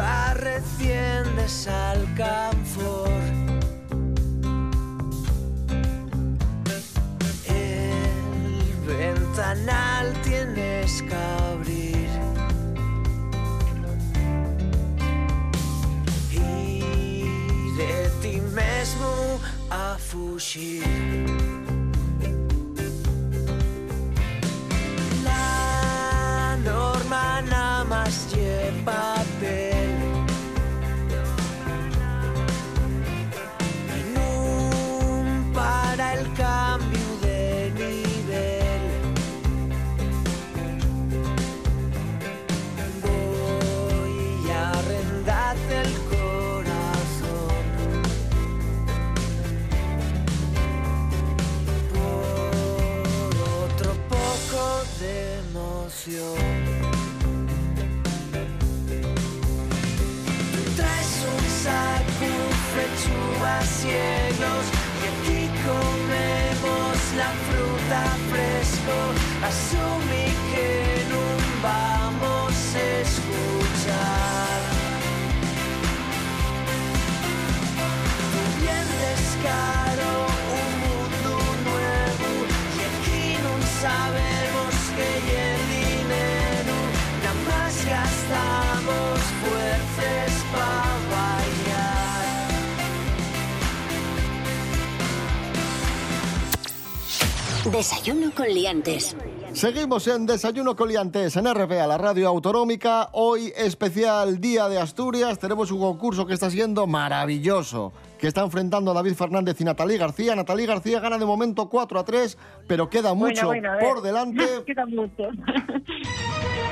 arreciendes 0.00 1.68
al 1.68 2.02
camfor. 2.14 3.10
El 7.46 8.74
ventanal 8.86 10.12
tienes 10.22 11.02
que 11.02 11.14
abrir. 11.14 12.08
Y 16.30 17.72
de 17.76 18.10
ti 18.22 18.40
mesmo 18.54 19.40
a 19.70 19.96
fugir. 19.98 20.84
La 25.24 26.56
norma 26.64 27.42
nada 27.42 27.84
más 27.84 28.32
lleva 28.34 29.21
Desayuno 97.70 98.32
con 98.34 98.48
liantes. 98.48 99.16
Seguimos 99.52 100.08
en 100.08 100.26
Desayuno 100.26 100.74
Coliantes 100.74 101.36
en 101.36 101.46
RPA, 101.46 101.86
la 101.86 101.96
radio 101.96 102.26
autonómica. 102.28 103.10
Hoy 103.12 103.52
especial 103.56 104.40
Día 104.40 104.68
de 104.68 104.80
Asturias. 104.80 105.38
Tenemos 105.38 105.70
un 105.70 105.78
concurso 105.78 106.26
que 106.26 106.34
está 106.34 106.50
siendo 106.50 106.88
maravilloso, 106.88 107.92
que 108.18 108.26
está 108.26 108.42
enfrentando 108.42 108.90
a 108.90 108.94
David 108.94 109.14
Fernández 109.14 109.60
y 109.60 109.64
Natalí 109.64 109.96
García. 109.96 110.34
Natalí 110.34 110.66
García 110.66 110.98
gana 110.98 111.18
de 111.18 111.24
momento 111.24 111.68
4 111.68 112.00
a 112.00 112.04
3, 112.04 112.36
pero 112.66 112.90
queda 112.90 113.14
mucho 113.14 113.46
Bueno, 113.46 113.70
bueno, 113.74 113.88
por 113.88 114.02
delante. 114.02 114.44
Queda 114.66 114.84
mucho. 114.86 115.28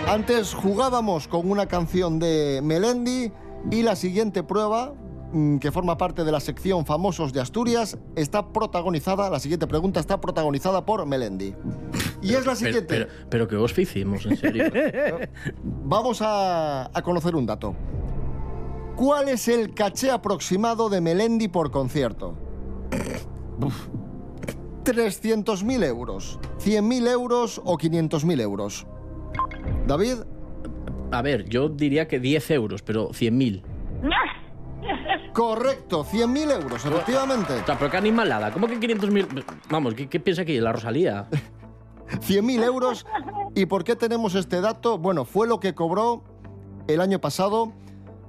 Antes 0.09 0.55
jugábamos 0.55 1.29
con 1.29 1.49
una 1.49 1.67
canción 1.67 2.19
de 2.19 2.61
Melendi 2.65 3.31
y 3.71 3.83
la 3.83 3.95
siguiente 3.95 4.43
prueba, 4.43 4.93
que 5.61 5.71
forma 5.71 5.97
parte 5.97 6.25
de 6.25 6.33
la 6.33 6.41
sección 6.41 6.85
Famosos 6.87 7.33
de 7.33 7.41
Asturias, 7.41 7.97
está 8.17 8.53
protagonizada, 8.53 9.31
la 9.31 9.39
siguiente 9.39 9.67
pregunta 9.67 10.01
está 10.01 10.21
protagonizada 10.21 10.85
por 10.85 11.07
Melendi. 11.07 11.55
Y 12.23 12.35
es 12.35 12.45
la 12.47 12.53
Pero, 12.53 12.57
siguiente. 12.57 12.83
pero, 12.89 13.07
pero 13.29 13.49
que 13.49 13.57
os 13.57 13.79
hicimos, 13.79 14.27
en 14.27 14.37
serio. 14.37 14.65
Vamos 15.63 16.21
a, 16.23 16.91
a 16.97 17.03
conocer 17.03 17.35
un 17.37 17.47
dato. 17.47 17.75
¿Cuál 18.97 19.29
es 19.29 19.49
el 19.49 19.73
caché 19.73 20.11
aproximado 20.11 20.89
de 20.91 21.01
Melendi 21.01 21.49
por 21.49 21.71
concierto? 21.71 22.35
Uf. 23.63 23.89
300.000 24.85 25.85
euros, 25.85 26.39
100.000 26.65 27.09
euros 27.09 27.61
o 27.65 27.77
500.000 27.79 28.41
euros. 28.41 28.87
David, 29.87 30.15
A 31.13 31.23
ver, 31.23 31.49
yo 31.49 31.69
diría 31.69 32.07
que 32.09 32.19
10 32.21 32.51
euros, 32.53 32.83
pero 32.83 33.09
100.000. 33.11 33.63
correcto, 35.41 36.05
100.000 36.05 36.53
euros, 36.63 36.85
efectivamente. 36.85 37.55
O 37.55 37.65
sea, 37.65 37.79
pero 37.79 37.91
qué 37.91 37.97
animalada. 37.97 38.53
¿Cómo 38.53 38.67
que 38.67 38.79
500.000? 38.79 39.43
Vamos, 39.71 39.95
¿qué, 39.95 40.07
qué 40.07 40.21
piensa 40.21 40.43
aquí? 40.43 40.61
La 40.61 40.71
Rosalía. 40.71 41.29
100.000 42.11 42.63
euros. 42.63 43.07
¿Y 43.55 43.65
por 43.65 43.83
qué 43.83 43.97
tenemos 43.97 44.35
este 44.35 44.61
dato? 44.61 44.99
Bueno, 44.99 45.25
fue 45.25 45.49
lo 45.49 45.59
que 45.59 45.75
cobró 45.75 46.25
el 46.89 47.01
año 47.01 47.21
pasado 47.23 47.73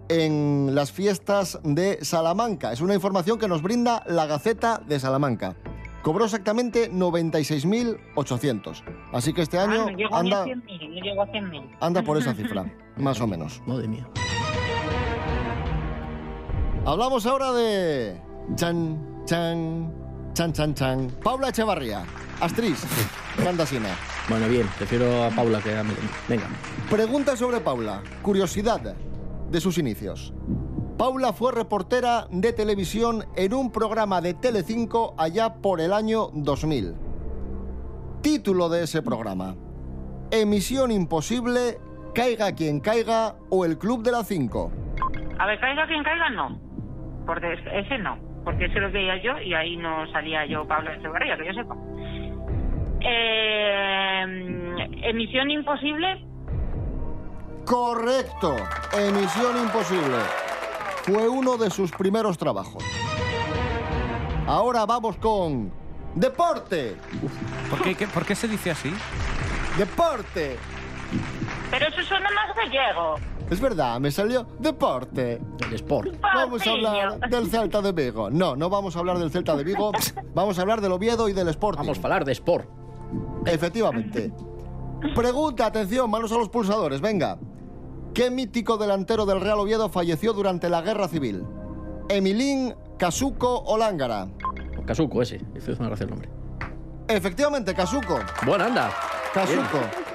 en 0.08 0.70
las 0.74 0.94
fiestas 0.94 1.60
de 1.64 2.00
Salamanca. 2.06 2.72
Es 2.72 2.80
una 2.80 2.94
información 2.96 3.38
que 3.40 3.50
nos 3.50 3.62
brinda 3.62 4.04
la 4.08 4.26
Gaceta 4.26 4.82
de 4.88 4.98
Salamanca. 4.98 5.58
Cobró 6.04 6.24
exactamente 6.26 6.90
96.800. 6.94 8.84
Así 9.12 9.34
que 9.34 9.42
este 9.42 9.58
Ah, 9.60 9.64
año 9.64 9.86
no 9.92 9.98
llego 9.98 10.10
ni 10.10 10.32
anda, 10.32 10.44
a 10.44 10.46
100.000, 10.46 10.90
no 10.90 11.02
llego 11.02 11.22
a 11.24 11.28
100.000. 11.28 11.78
anda 11.82 12.02
por 12.04 12.18
esa 12.18 12.34
cifra, 12.36 12.74
más 12.96 13.20
o 13.20 13.28
menos. 13.28 13.62
Madre 13.68 13.88
mía. 13.90 14.08
Hablamos 16.84 17.28
ahora 17.28 17.52
de... 17.54 18.20
Chan, 18.56 19.24
chan, 19.26 19.94
chan, 20.34 20.52
chan, 20.52 20.74
chan. 20.74 21.12
Paula 21.24 21.50
Echevarría, 21.50 22.04
actriz, 22.40 22.84
Grandasina. 23.38 23.90
Bueno, 24.28 24.48
bien, 24.48 24.68
prefiero 24.78 25.26
a 25.26 25.30
Paula 25.30 25.62
que 25.62 25.78
a 25.78 25.84
Melendi. 25.84 26.08
Venga. 26.28 26.48
Pregunta 26.90 27.36
sobre 27.38 27.60
Paula. 27.60 28.02
Curiosidad 28.24 28.96
de 29.52 29.62
sus 29.62 29.78
inicios. 29.78 30.34
Paula 30.98 31.34
fue 31.34 31.52
reportera 31.52 32.28
de 32.32 32.52
televisión 32.52 33.26
en 33.36 33.54
un 33.54 33.72
programa 33.72 34.20
de 34.20 34.34
Telecinco 34.34 35.14
allá 35.20 35.54
por 35.54 35.82
el 35.82 35.94
año 35.94 36.30
2000. 36.34 36.96
Título 38.22 38.70
de 38.70 38.84
ese 38.84 39.04
programa. 39.04 39.56
Emisión 40.32 40.90
imposible, 40.90 41.80
caiga 42.16 42.54
quien 42.54 42.80
caiga 42.80 43.36
o 43.52 43.66
el 43.66 43.78
Club 43.78 44.02
de 44.02 44.12
las 44.14 44.28
5. 44.28 44.72
A 45.38 45.46
ver, 45.46 45.60
caiga 45.60 45.88
quien 45.88 46.04
caiga, 46.04 46.30
no. 46.30 46.71
Es- 47.54 47.86
ese 47.86 47.98
no. 48.00 48.18
Porque 48.44 48.66
ese 48.66 48.80
lo 48.80 48.92
veía 48.92 49.22
yo 49.22 49.38
y 49.40 49.54
ahí 49.54 49.78
no 49.78 50.06
salía 50.12 50.46
yo 50.46 50.66
Pablo 50.68 50.92
Echevarría, 50.92 51.38
que 51.38 51.46
yo 51.46 51.54
sepa. 51.54 51.76
Eh, 53.02 54.26
emisión 55.04 55.50
imposible, 55.52 56.26
Correcto. 57.66 58.56
Emisión 58.98 59.56
imposible. 59.64 60.18
Fue 61.04 61.30
uno 61.30 61.58
de 61.58 61.70
sus 61.70 61.92
primeros 61.92 62.38
trabajos. 62.38 62.84
Ahora 64.48 64.86
vamos 64.86 65.16
con... 65.18 65.72
Deporte. 66.16 66.98
¿Por 67.70 67.82
qué, 67.84 67.96
qué- 67.96 68.08
por 68.08 68.26
qué 68.26 68.36
se 68.36 68.48
dice 68.48 68.72
así? 68.72 68.92
Deporte. 69.78 70.58
pero 71.70 71.88
eso 71.88 72.02
suena 72.02 72.30
más 72.32 72.54
gallego. 72.56 73.16
Es 73.52 73.60
verdad, 73.60 74.00
me 74.00 74.12
salió 74.12 74.48
deporte. 74.60 75.42
El 75.68 75.74
Sport. 75.74 76.16
Vamos 76.22 76.66
a 76.66 76.72
hablar 76.72 77.20
del 77.30 77.48
Celta 77.50 77.82
de 77.82 77.92
Vigo. 77.92 78.30
No, 78.30 78.56
no 78.56 78.70
vamos 78.70 78.96
a 78.96 79.00
hablar 79.00 79.20
del 79.20 79.30
Celta 79.30 79.58
de 79.58 79.66
Vigo. 79.66 79.92
Vamos 80.34 80.58
a 80.58 80.62
hablar 80.62 80.80
del 80.80 80.94
Oviedo 80.94 81.28
y 81.28 81.34
del 81.34 81.50
Sporting. 81.50 81.80
Vamos 81.80 81.98
a 81.98 82.02
hablar 82.04 82.24
de 82.24 82.32
Sport. 82.32 82.70
Efectivamente. 83.46 84.32
Pregunta, 85.14 85.66
atención, 85.66 86.10
manos 86.10 86.32
a 86.32 86.38
los 86.38 86.48
pulsadores, 86.48 87.02
venga. 87.02 87.38
¿Qué 88.14 88.32
mítico 88.32 88.78
delantero 88.78 89.26
del 89.26 89.42
Real 89.42 89.60
Oviedo 89.60 89.90
falleció 89.90 90.32
durante 90.32 90.70
la 90.70 90.82
Guerra 90.82 91.10
Civil? 91.10 91.44
¿Emilín, 92.08 92.74
Casuco 92.98 93.64
o 93.66 93.78
Lángara? 93.78 94.30
Casuco 94.86 95.22
ese. 95.22 95.42
Hizo 95.58 95.74
una 95.74 95.88
gracia 95.88 96.06
el 96.06 96.12
nombre. 96.12 96.30
Efectivamente, 97.10 97.74
Casuco. 97.74 98.18
Bueno, 98.46 98.64
anda. 98.64 98.90
Casuco. 99.34 99.80
Bien. 99.80 100.11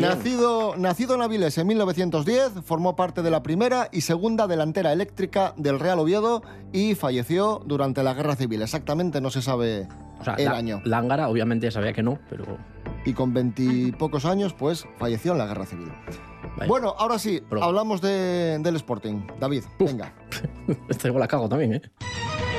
Nacido, 0.00 0.76
nacido 0.76 1.14
en 1.14 1.22
Avilés 1.22 1.56
en 1.58 1.66
1910, 1.66 2.52
formó 2.64 2.96
parte 2.96 3.22
de 3.22 3.30
la 3.30 3.42
primera 3.42 3.88
y 3.92 4.00
segunda 4.02 4.46
delantera 4.46 4.92
eléctrica 4.92 5.54
del 5.56 5.78
Real 5.78 5.98
Oviedo 5.98 6.42
y 6.72 6.94
falleció 6.94 7.62
durante 7.66 8.02
la 8.02 8.14
Guerra 8.14 8.36
Civil. 8.36 8.62
Exactamente 8.62 9.20
no 9.20 9.30
se 9.30 9.42
sabe 9.42 9.86
O 10.20 10.24
sea, 10.24 10.34
el 10.34 10.46
la- 10.46 10.52
año. 10.56 10.80
Lángara, 10.84 11.28
obviamente, 11.28 11.70
sabía 11.70 11.92
que 11.92 12.02
no, 12.02 12.18
pero. 12.28 12.44
Y 13.04 13.12
con 13.12 13.34
veintipocos 13.34 14.24
años, 14.24 14.54
pues, 14.54 14.86
falleció 14.98 15.32
en 15.32 15.38
la 15.38 15.46
Guerra 15.46 15.66
Civil. 15.66 15.92
vaya. 16.56 16.68
Bueno, 16.68 16.94
ahora 16.98 17.18
sí, 17.18 17.42
hablamos 17.60 18.00
de- 18.00 18.58
del 18.60 18.76
Sporting. 18.76 19.26
David, 19.40 19.64
Uf. 19.78 19.90
venga. 19.90 20.12
Esta 20.88 21.08
igual 21.08 21.20
la 21.20 21.28
cago 21.28 21.48
también, 21.48 21.74
¿eh? 21.74 21.82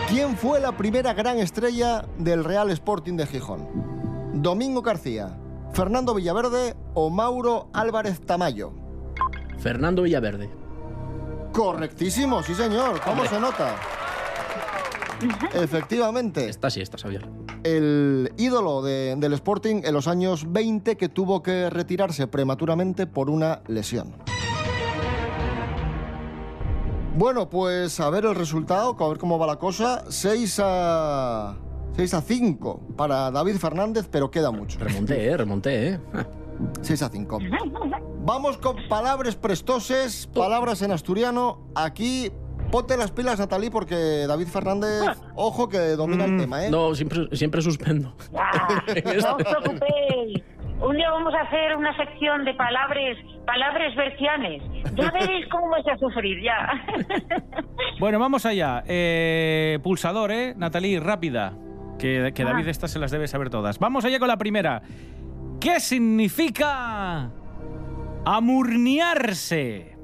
¿Quién 0.09 0.37
fue 0.37 0.59
la 0.59 0.75
primera 0.77 1.13
gran 1.13 1.39
estrella 1.39 2.05
del 2.19 2.43
Real 2.43 2.69
Sporting 2.69 3.13
de 3.17 3.25
Gijón? 3.25 3.67
¿Domingo 4.35 4.81
García, 4.83 5.35
Fernando 5.75 6.13
Villaverde 6.15 6.75
o 6.93 7.09
Mauro 7.09 7.67
Álvarez 7.73 8.21
Tamayo? 8.21 8.71
Fernando 9.59 10.03
Villaverde. 10.03 10.49
Correctísimo, 11.51 12.41
sí 12.43 12.55
señor. 12.55 12.99
¿Cómo 13.01 13.23
Hombre. 13.23 13.29
se 13.29 13.39
nota? 13.39 13.75
Efectivamente, 15.53 16.47
Esta 16.49 16.69
sí, 16.69 16.81
esta 16.81 16.97
sabía. 16.97 17.21
el 17.63 18.31
ídolo 18.37 18.81
de- 18.83 19.15
del 19.17 19.33
Sporting 19.33 19.81
en 19.83 19.93
los 19.93 20.07
años 20.07 20.51
20 20.51 20.95
que 20.97 21.09
tuvo 21.09 21.41
que 21.43 21.69
retirarse 21.69 22.27
prematuramente 22.27 23.05
por 23.07 23.29
una 23.29 23.61
lesión. 23.67 24.13
Bueno, 27.17 27.49
pues 27.49 27.99
a 28.01 28.09
ver 28.09 28.25
el 28.25 28.35
resultado, 28.35 28.95
a 28.99 29.07
ver 29.09 29.17
cómo 29.17 29.39
va 29.39 29.47
la 29.47 29.55
cosa. 29.57 30.03
6 30.09 30.59
a 30.63 31.55
6 31.93 32.13
a 32.13 32.21
5 32.21 32.81
para 32.97 33.31
David 33.31 33.55
Fernández, 33.57 34.07
pero 34.11 34.29
queda 34.29 34.51
mucho. 34.51 34.79
Remonté, 34.79 35.25
¿eh? 35.27 35.37
Remonté, 35.37 35.89
¿eh? 35.89 35.99
Ah, 36.13 36.25
6 36.81 37.01
a 37.03 37.09
5. 37.09 37.39
Vamos 38.25 38.57
con 38.57 38.75
palabras 38.89 39.35
prestoses, 39.35 40.27
palabras 40.33 40.81
en 40.81 40.91
asturiano. 40.91 41.61
Aquí 41.75 42.31
ponte 42.71 42.97
las 42.97 43.11
pilas, 43.11 43.39
Natalí, 43.39 43.69
porque 43.69 44.25
David 44.27 44.47
Fernández, 44.47 45.03
ojo 45.35 45.69
que 45.69 45.77
domina 45.95 46.25
el 46.25 46.37
tema, 46.37 46.65
¿eh? 46.65 46.69
No, 46.69 46.95
siempre, 46.95 47.27
siempre 47.33 47.61
suspendo. 47.61 48.15
Ah, 48.35 48.83
no 49.21 49.35
os 49.35 49.43
preocupéis. 49.43 50.43
Un 50.81 50.97
día 50.97 51.09
vamos 51.09 51.33
a 51.33 51.41
hacer 51.41 51.75
una 51.77 51.95
sección 51.95 52.43
de 52.43 52.53
palabras, 52.53 53.17
palabras 53.45 53.95
bercianes. 53.95 54.61
Ya 54.95 55.09
veréis 55.11 55.47
cómo 55.49 55.69
vais 55.69 55.87
a 55.87 55.97
sufrir, 55.97 56.43
ya. 56.43 56.57
Bueno, 57.97 58.19
vamos 58.19 58.45
allá. 58.45 58.83
Eh, 58.87 59.79
pulsador, 59.81 60.29
¿eh? 60.31 60.53
Natalí, 60.57 60.99
rápida. 60.99 61.53
Que, 61.97 62.31
que 62.35 62.43
David 62.43 62.67
estas 62.67 62.91
se 62.91 62.99
las 62.99 63.11
debe 63.11 63.27
saber 63.27 63.49
todas. 63.49 63.79
Vamos 63.79 64.05
allá 64.05 64.19
con 64.19 64.27
la 64.27 64.37
primera. 64.37 64.81
¿Qué 65.59 65.79
significa 65.79 67.31
amurniarse? 68.25 69.95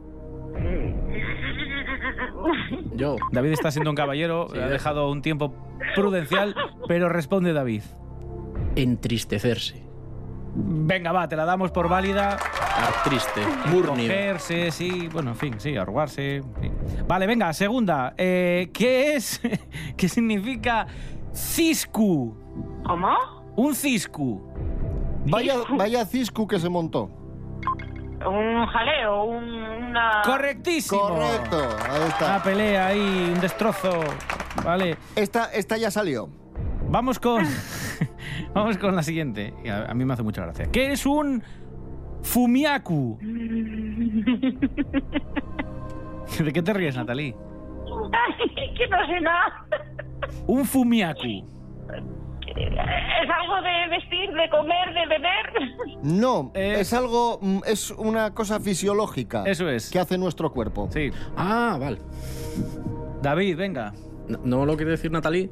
Yo. 2.93 3.15
David 3.31 3.51
está 3.51 3.71
siendo 3.71 3.89
un 3.89 3.95
caballero, 3.95 4.48
Sí, 4.51 4.60
ha 4.60 4.67
dejado 4.67 5.12
un 5.12 5.21
tiempo 5.21 5.53
prudencial, 5.95 6.55
pero 6.88 7.10
responde 7.10 7.53
David. 7.53 7.83
Entristecerse. 8.75 9.83
Venga, 10.53 11.12
va, 11.12 11.27
te 11.27 11.36
la 11.36 11.45
damos 11.45 11.71
por 11.71 11.88
válida. 11.88 12.38
Triste. 13.03 13.41
Cogerse, 13.86 14.71
sí, 14.71 15.07
bueno, 15.12 15.31
en 15.31 15.36
fin, 15.38 15.55
sí, 15.60 15.77
arrugarse. 15.77 16.38
en 16.38 16.55
fin. 16.55 16.74
Vale, 17.07 17.27
venga, 17.27 17.53
segunda. 17.53 18.13
Eh, 18.17 18.69
¿Qué 18.74 19.15
es? 19.15 19.41
¿Qué 19.98 20.10
significa 20.10 20.88
ciscu? 21.34 22.36
¿Cómo? 22.86 23.10
Un 23.56 23.76
ciscu. 23.76 24.42
Vaya, 25.26 25.56
vaya 25.78 26.06
ciscu 26.06 26.48
que 26.48 26.60
se 26.60 26.70
montó. 26.70 27.10
Un 28.26 28.65
jaleo, 28.67 29.24
un- 29.26 29.44
una... 29.44 30.22
Correctísimo. 30.24 31.02
Correcto, 31.02 31.58
ahí 31.58 31.98
Una 31.98 32.08
está. 32.08 32.44
pelea 32.44 32.88
ahí, 32.88 33.32
un 33.34 33.39
destrozo. 33.41 33.89
Vale. 34.63 34.98
Esta, 35.15 35.46
esta 35.54 35.78
ya 35.78 35.89
salió. 35.91 36.30
Vamos 36.89 37.20
con. 37.20 37.44
Vamos 38.54 38.78
con 38.78 38.96
la 38.96 39.02
siguiente. 39.04 39.54
A, 39.70 39.91
a 39.91 39.94
mí 39.94 40.06
me 40.06 40.13
hace 40.13 40.24
mucha 40.24 40.41
gracia. 40.44 40.65
¿Qué 40.72 40.91
es 40.91 41.06
un 41.06 41.41
fumiaku? 42.22 43.17
¿De 46.44 46.54
qué 46.54 46.62
te 46.62 46.74
ríes, 46.74 46.96
Natalie? 46.96 47.36
Ay, 48.13 48.74
que 48.76 48.88
no 48.88 49.06
sé 49.08 49.22
nada. 49.22 49.65
Un 50.48 50.65
fumiaku. 50.65 51.46
¿Es 52.54 53.30
algo 53.30 53.62
de 53.62 53.88
vestir, 53.89 54.30
de 54.34 54.50
comer, 54.50 54.94
de 54.94 55.08
beber? 55.08 56.00
No, 56.04 56.52
Eh. 56.54 56.78
es 56.80 56.94
algo, 56.94 57.39
mm, 57.41 57.60
es 57.65 57.91
una 57.91 58.34
cosa 58.34 58.60
fisiológica. 58.60 59.44
Eso 59.46 59.70
es. 59.70 59.89
Que 59.89 60.00
hace 60.00 60.17
nuestro 60.17 60.52
cuerpo. 60.52 60.89
Sí. 60.91 61.12
Ah, 61.38 61.78
vale. 61.80 62.00
David, 63.22 63.58
venga. 63.58 63.94
No, 64.28 64.39
¿no 64.44 64.65
lo 64.65 64.76
quiere 64.76 64.91
decir 64.91 65.12
Natalie? 65.12 65.50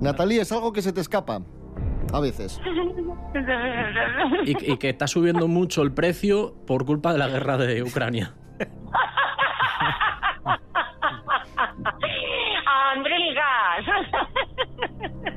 Natalie, 0.00 0.40
es 0.42 0.52
algo 0.52 0.72
que 0.72 0.82
se 0.82 0.92
te 0.92 1.00
escapa. 1.00 1.40
A 2.12 2.20
veces. 2.20 2.60
Y, 4.44 4.72
y 4.72 4.76
que 4.76 4.90
está 4.90 5.06
subiendo 5.06 5.48
mucho 5.48 5.82
el 5.82 5.92
precio 5.92 6.54
por 6.66 6.84
culpa 6.84 7.12
de 7.12 7.18
la 7.18 7.28
guerra 7.28 7.56
de 7.56 7.82
Ucrania. 7.82 8.34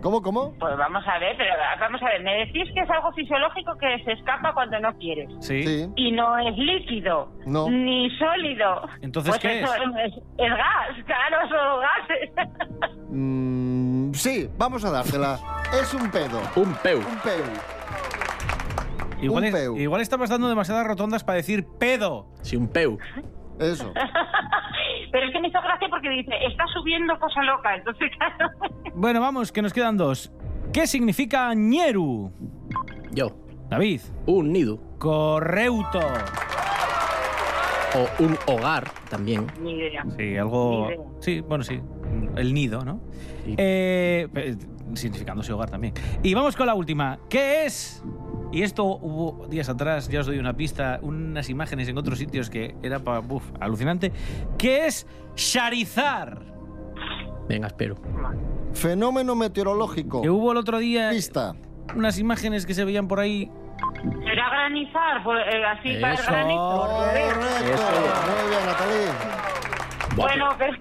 ¿Cómo, 0.05 0.21
cómo? 0.21 0.53
Pues 0.59 0.77
vamos 0.77 1.03
a 1.07 1.17
ver, 1.17 1.35
pero 1.35 1.49
vamos 1.79 1.99
a 2.03 2.05
ver, 2.05 2.21
me 2.21 2.35
decís 2.45 2.71
que 2.75 2.81
es 2.81 2.89
algo 2.91 3.11
fisiológico 3.13 3.75
que 3.79 4.03
se 4.03 4.11
escapa 4.11 4.53
cuando 4.53 4.79
no 4.79 4.95
quieres. 4.99 5.27
Sí. 5.39 5.63
Sí. 5.63 5.89
Y 5.95 6.11
no 6.11 6.37
es 6.37 6.55
líquido, 6.55 7.31
No. 7.47 7.67
ni 7.71 8.07
sólido. 8.19 8.87
Entonces, 9.01 9.31
Pues 9.31 9.41
¿qué 9.41 9.61
eso 9.61 9.73
es? 9.73 10.13
es 10.13 10.49
gas, 10.51 11.05
claro, 11.07 11.49
son 11.49 11.81
gases. 11.81 12.99
Mm, 13.09 14.13
sí, 14.13 14.47
vamos 14.59 14.85
a 14.85 14.91
dártela. 14.91 15.39
Es 15.73 15.91
un 15.95 16.11
pedo. 16.11 16.39
Un 16.55 16.75
peu. 16.83 16.99
Un 16.99 17.19
peu. 17.23 17.41
Igual, 19.23 19.43
Un 19.43 19.47
es- 19.47 19.55
peu. 19.55 19.77
igual 19.77 20.01
estabas 20.01 20.29
dando 20.29 20.47
demasiadas 20.49 20.85
rotondas 20.85 21.23
para 21.23 21.37
decir 21.37 21.65
pedo. 21.79 22.27
Sí, 22.43 22.55
un 22.57 22.67
peu. 22.67 22.99
Eso. 23.59 23.93
Pero 25.11 25.27
es 25.27 25.31
que 25.33 25.39
me 25.39 25.47
hizo 25.47 25.61
gracia 25.61 25.87
porque 25.89 26.09
dice, 26.09 26.31
está 26.47 26.65
subiendo 26.73 27.17
cosa 27.19 27.41
loca, 27.43 27.75
entonces 27.75 28.11
claro. 28.17 28.49
Bueno, 28.95 29.19
vamos, 29.21 29.51
que 29.51 29.61
nos 29.61 29.73
quedan 29.73 29.97
dos. 29.97 30.31
¿Qué 30.73 30.87
significa 30.87 31.53
ñeru? 31.53 32.31
Yo. 33.11 33.31
David. 33.69 34.01
Un 34.25 34.51
nido. 34.53 34.79
Correuto. 34.99 35.99
O 37.95 38.23
un 38.23 38.37
hogar 38.47 38.89
también. 39.09 39.47
Ni 39.61 39.71
idea. 39.73 40.03
Sí, 40.17 40.35
algo. 40.37 40.87
Ni 40.89 40.93
idea. 40.95 41.05
Sí, 41.19 41.41
bueno, 41.41 41.63
sí. 41.63 41.81
El 42.35 42.53
nido, 42.53 42.83
¿no? 42.83 42.99
Sí. 43.45 43.55
Eh, 43.57 44.27
pe- 44.33 44.55
significándose 44.95 45.53
hogar 45.53 45.69
también. 45.69 45.93
Y 46.21 46.33
vamos 46.33 46.55
con 46.55 46.67
la 46.67 46.73
última. 46.73 47.17
¿Qué 47.29 47.65
es? 47.65 48.03
Y 48.51 48.62
esto 48.63 48.84
hubo 48.86 49.47
días 49.47 49.67
atrás, 49.69 50.08
ya 50.08 50.21
os 50.21 50.27
doy 50.27 50.39
una 50.39 50.53
pista, 50.53 50.99
unas 51.01 51.49
imágenes 51.49 51.89
en 51.89 51.97
otros 51.97 52.17
sitios 52.17 52.49
que 52.49 52.75
era 52.84 52.99
para. 52.99 53.19
Uf, 53.19 53.43
alucinante. 53.60 54.12
¿Qué 54.58 54.86
es 54.88 55.08
Charizar? 55.36 56.39
Venga, 57.49 57.67
espero. 57.67 57.95
Fenómeno 58.73 59.36
meteorológico. 59.36 60.21
Que 60.21 60.29
hubo 60.29 60.51
el 60.51 60.58
otro 60.58 60.79
día 60.79 61.10
Pista. 61.12 61.53
unas 61.95 62.17
imágenes 62.19 62.65
que 62.65 62.73
se 62.73 62.84
veían 62.86 63.08
por 63.08 63.19
ahí. 63.19 63.51
Será 64.23 64.49
granizar, 64.49 65.23
pues, 65.23 65.38
eh, 65.53 65.65
así 65.65 65.93
para 66.01 66.13
el 66.15 66.23
granizo. 66.25 66.88
Correcto. 66.88 67.81
Muy 68.25 68.49
bien, 68.49 68.65
Natalie. 68.65 69.12
Bueno, 70.15 70.49
pero 70.58 70.77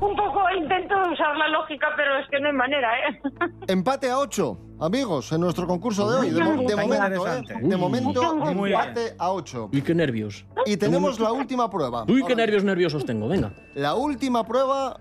un 0.00 0.16
poco 0.16 0.40
intento 0.56 0.94
usar 1.12 1.36
la 1.36 1.48
lógica, 1.48 1.88
pero 1.96 2.18
es 2.18 2.28
que 2.28 2.38
no 2.40 2.48
hay 2.48 2.52
manera, 2.54 2.88
¿eh? 3.08 3.20
Empate 3.68 4.10
a 4.10 4.18
8, 4.18 4.58
amigos, 4.80 5.30
en 5.32 5.40
nuestro 5.40 5.66
concurso 5.66 6.10
de 6.10 6.18
hoy. 6.18 6.30
De, 6.30 6.42
mo- 6.42 6.62
de 6.62 6.76
momento. 6.76 7.26
¿eh? 7.28 7.42
De 7.62 7.76
momento, 7.76 8.36
Muy 8.54 8.72
empate 8.72 9.14
a 9.18 9.32
8. 9.32 9.70
Uy, 9.72 9.82
qué 9.82 9.94
nervios. 9.94 10.44
Y 10.66 10.76
tenemos 10.76 11.18
la 11.20 11.32
última 11.32 11.70
prueba. 11.70 12.04
Uy, 12.08 12.24
qué 12.26 12.34
nervios 12.36 12.64
nerviosos 12.64 13.04
tengo. 13.04 13.28
Venga. 13.28 13.52
La 13.74 13.94
última 13.94 14.44
prueba 14.44 15.00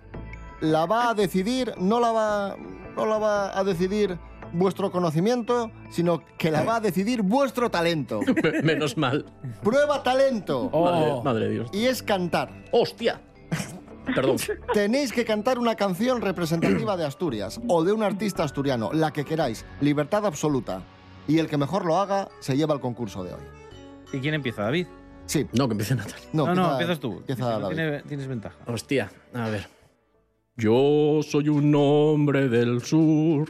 la 0.62 0.86
va 0.86 1.10
a 1.10 1.14
decidir, 1.14 1.74
no 1.78 2.00
la 2.00 2.12
va, 2.12 2.56
no 2.96 3.06
la 3.06 3.18
va 3.18 3.58
a 3.58 3.64
decidir 3.64 4.18
vuestro 4.54 4.90
conocimiento, 4.92 5.70
sino 5.90 6.22
que 6.38 6.50
la 6.52 6.64
va 6.64 6.78
a 6.78 6.80
decidir 6.80 7.22
vuestro 7.22 7.70
talento. 7.70 8.22
Me- 8.22 8.62
Menos 8.64 8.96
mal. 8.98 9.26
Prueba 9.64 10.02
talento. 10.02 10.70
Madre, 10.74 11.12
Oh. 11.12 11.24
madre 11.24 11.46
de 11.48 11.52
Dios. 11.52 11.70
Y 11.74 11.86
es 11.86 12.02
cantar. 12.02 12.64
¡Hostia! 12.72 13.20
Perdón. 14.13 14.38
Tenéis 14.74 15.12
que 15.12 15.26
cantar 15.26 15.58
una 15.60 15.76
canción 15.76 16.22
representativa 16.22 16.96
de 16.98 17.06
Asturias 17.06 17.60
o 17.68 17.84
de 17.84 17.91
un 17.94 18.04
artista 18.04 18.44
asturiano, 18.44 18.91
la 18.94 19.12
que 19.12 19.26
queráis, 19.26 19.65
libertad 19.82 20.26
absoluta. 20.26 20.82
Y 21.28 21.39
el 21.39 21.48
que 21.48 21.58
mejor 21.58 21.86
lo 21.86 21.98
haga 21.98 22.30
se 22.39 22.56
lleva 22.56 22.74
el 22.76 22.80
concurso 22.80 23.24
de 23.24 23.34
hoy. 23.34 23.41
¿Y 24.13 24.20
quién 24.20 24.34
empieza, 24.36 24.62
David? 24.63 24.86
Sí, 25.26 25.48
No, 25.54 25.68
que 25.68 25.72
empiece 25.72 25.96
Natalia. 25.96 26.28
no, 26.34 26.46
no, 26.46 26.54
no, 26.54 26.62
empieza- 26.62 26.72
empiezas 26.74 27.00
tú. 27.00 27.13
empieza 27.20 27.60
David. 27.60 27.76
tiene- 27.76 28.02
tienes 28.04 28.28
ventaja. 28.28 28.56
Hostia, 28.68 29.12
a 29.34 29.50
ver. 29.50 29.68
Yo 30.56 31.22
soy 31.24 31.50
un 31.50 31.74
hombre 31.76 32.48
del 32.48 32.82
sur, 32.84 33.50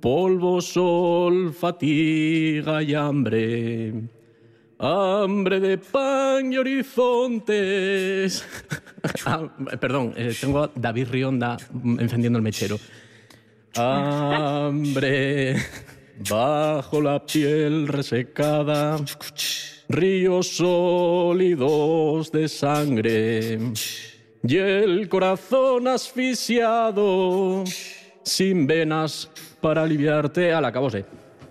polvo, 0.00 0.60
sol, 0.60 1.52
fatiga 1.54 2.82
y 2.82 2.94
hambre. 2.94 3.94
Hambre 4.78 5.58
de 5.60 5.78
pan 5.78 6.52
y 6.52 6.58
horizontes. 6.58 8.44
Ah, 9.26 9.48
perdón, 9.80 10.12
eh, 10.16 10.34
tengo 10.38 10.64
a 10.64 10.70
David 10.74 11.08
Rionda 11.10 11.56
encendiendo 11.98 12.38
el 12.38 12.42
mechero. 12.42 12.78
Hambre 13.76 15.56
bajo 16.28 17.00
la 17.00 17.24
piel 17.24 17.88
resecada, 17.88 18.96
ríos 19.88 20.48
sólidos 20.48 22.30
de 22.32 22.48
sangre 22.48 23.58
y 24.42 24.56
el 24.56 25.08
corazón 25.08 25.88
asfixiado, 25.88 27.64
sin 28.24 28.66
venas 28.66 29.30
para 29.60 29.82
aliviarte. 29.82 30.52
Al 30.52 30.64
acabose. 30.64 31.04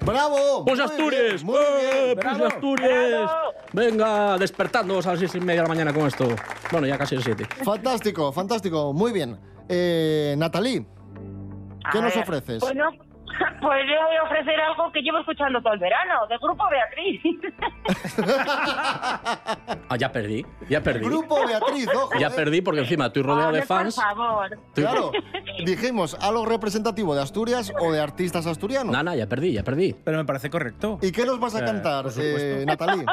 ¡Bravo! 0.06 0.64
¡Pues 0.66 0.78
Muy 0.80 0.86
Asturias! 0.86 1.44
bien, 1.44 1.46
muy 1.46 1.56
¡Eh, 1.58 2.16
pues 2.16 2.42
Asturias! 2.42 3.32
Venga, 3.74 4.38
despertándonos 4.38 5.06
a 5.08 5.12
las 5.12 5.20
seis 5.20 5.36
y 5.36 5.40
media 5.40 5.62
de 5.62 5.68
la 5.68 5.74
mañana 5.74 5.94
con 5.94 6.08
esto. 6.08 6.28
Bueno, 6.72 6.88
ya 6.88 6.98
casi 6.98 7.16
las 7.16 7.24
siete. 7.24 7.46
Fantástico, 7.64 8.32
fantástico. 8.32 8.94
Muy 8.94 9.12
bien. 9.12 9.38
Eh, 9.68 10.34
Natalie, 10.38 10.86
¿qué 11.92 11.98
A 12.00 12.02
nos 12.02 12.16
ver, 12.16 12.24
ofreces? 12.24 12.60
Bueno, 12.62 12.90
pues 13.62 13.86
yo 13.88 14.06
voy 14.06 14.16
a 14.16 14.24
ofrecer 14.24 14.60
algo 14.60 14.92
que 14.92 15.02
llevo 15.02 15.20
escuchando 15.20 15.62
todo 15.62 15.74
el 15.74 15.80
verano, 15.80 16.28
del 16.28 16.40
grupo 16.40 16.64
Beatriz. 16.70 17.22
Ah, 19.92 19.96
ya 19.98 20.12
perdí. 20.12 20.46
Ya 20.70 20.82
perdí. 20.84 21.06
Grupo 21.06 21.36
Beatriz, 21.48 21.88
ojo. 21.96 22.12
Ya 22.20 22.28
eh. 22.28 22.32
perdí 22.36 22.62
porque 22.62 22.82
encima 22.82 23.08
estoy 23.08 23.24
rodeado 23.24 23.52
de 23.52 23.62
Hombre, 23.62 23.66
fans. 23.66 23.96
Por 23.96 24.04
favor. 24.04 24.60
Claro, 24.76 25.12
dijimos 25.66 26.16
algo 26.22 26.46
representativo 26.46 27.16
de 27.16 27.22
Asturias 27.22 27.74
o 27.80 27.92
de 27.92 28.00
artistas 28.00 28.46
asturianos. 28.46 28.92
Nana, 28.94 29.16
ya 29.16 29.28
perdí, 29.28 29.54
ya 29.54 29.64
perdí. 29.64 29.96
Pero 30.04 30.18
me 30.18 30.26
parece 30.26 30.50
correcto. 30.50 31.00
¿Y 31.02 31.12
qué 31.12 31.26
nos 31.26 31.40
vas 31.40 31.56
a 31.56 31.60
Eh, 31.60 31.66
cantar, 31.66 32.06
eh, 32.20 32.64
Natalie? 32.68 33.06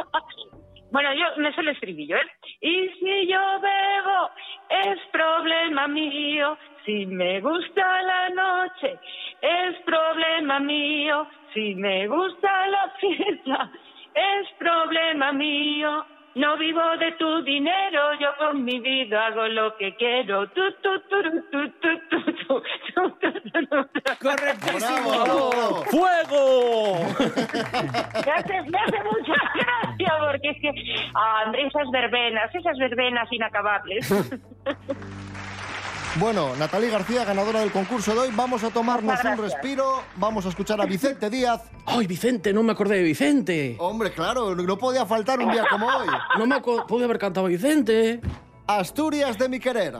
Bueno, 0.90 1.12
yo 1.14 1.24
me 1.38 1.52
sale 1.54 1.70
el 1.70 1.74
estribillo, 1.76 2.16
¿eh? 2.16 2.30
Y 2.60 2.88
si 2.98 3.26
yo 3.26 3.40
bebo, 3.60 4.30
es 4.70 4.98
problema 5.12 5.88
mío. 5.88 6.56
Si 6.84 7.06
me 7.06 7.40
gusta 7.40 8.02
la 8.02 8.28
noche, 8.30 8.98
es 9.40 9.76
problema 9.84 10.60
mío. 10.60 11.26
Si 11.52 11.74
me 11.74 12.06
gusta 12.06 12.66
la 12.68 12.92
fiesta, 13.00 13.70
es 14.14 14.48
problema 14.58 15.32
mío. 15.32 16.06
No 16.36 16.56
vivo 16.58 16.82
de 16.98 17.12
tu 17.12 17.42
dinero, 17.42 18.12
yo 18.20 18.28
con 18.36 18.62
mi 18.62 18.78
vida 18.78 19.26
hago 19.26 19.48
lo 19.48 19.74
que 19.78 19.94
quiero. 19.96 20.46
Tu, 20.48 20.70
tu, 20.82 21.00
tu, 21.08 21.22
tu, 21.22 21.70
tu, 21.80 21.98
tu, 22.10 22.62
¡Fuego! 25.90 26.98
Me 28.24 28.32
hace, 28.32 28.62
mucha 28.62 29.34
porque 30.46 30.50
es 30.50 30.60
que, 30.60 31.10
ah, 31.14 31.42
Andrés, 31.46 31.66
esas 31.68 31.90
verbenas, 31.90 32.54
esas 32.54 32.78
verbenas 32.78 33.28
inacabables. 33.32 34.08
Bueno, 36.18 36.56
Natalie 36.56 36.88
García, 36.88 37.26
ganadora 37.26 37.60
del 37.60 37.70
concurso 37.70 38.14
de 38.14 38.20
hoy, 38.20 38.30
vamos 38.34 38.64
a 38.64 38.70
tomarnos 38.70 39.22
un 39.22 39.36
respiro, 39.36 40.02
vamos 40.14 40.46
a 40.46 40.48
escuchar 40.48 40.80
a 40.80 40.86
Vicente 40.86 41.28
Díaz. 41.28 41.70
¡Ay, 41.84 42.06
Vicente! 42.06 42.54
No 42.54 42.62
me 42.62 42.72
acordé 42.72 42.96
de 42.96 43.02
Vicente. 43.02 43.76
Hombre, 43.78 44.12
claro, 44.12 44.54
no 44.54 44.78
podía 44.78 45.04
faltar 45.04 45.38
un 45.40 45.50
día 45.50 45.64
como 45.68 45.86
hoy. 45.86 46.06
No 46.38 46.46
me 46.46 46.58
pude 46.62 47.04
haber 47.04 47.18
cantado 47.18 47.48
Vicente. 47.48 48.22
Asturias 48.66 49.36
de 49.36 49.50
mi 49.50 49.60
querer. 49.60 49.92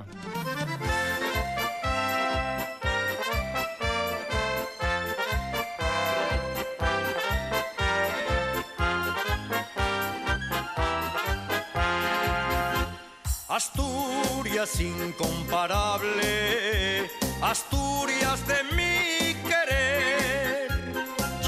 Incomparable, 14.74 17.09
Asturias 17.40 18.44
de 18.46 18.64
mi 18.74 19.35
querer. 19.48 20.68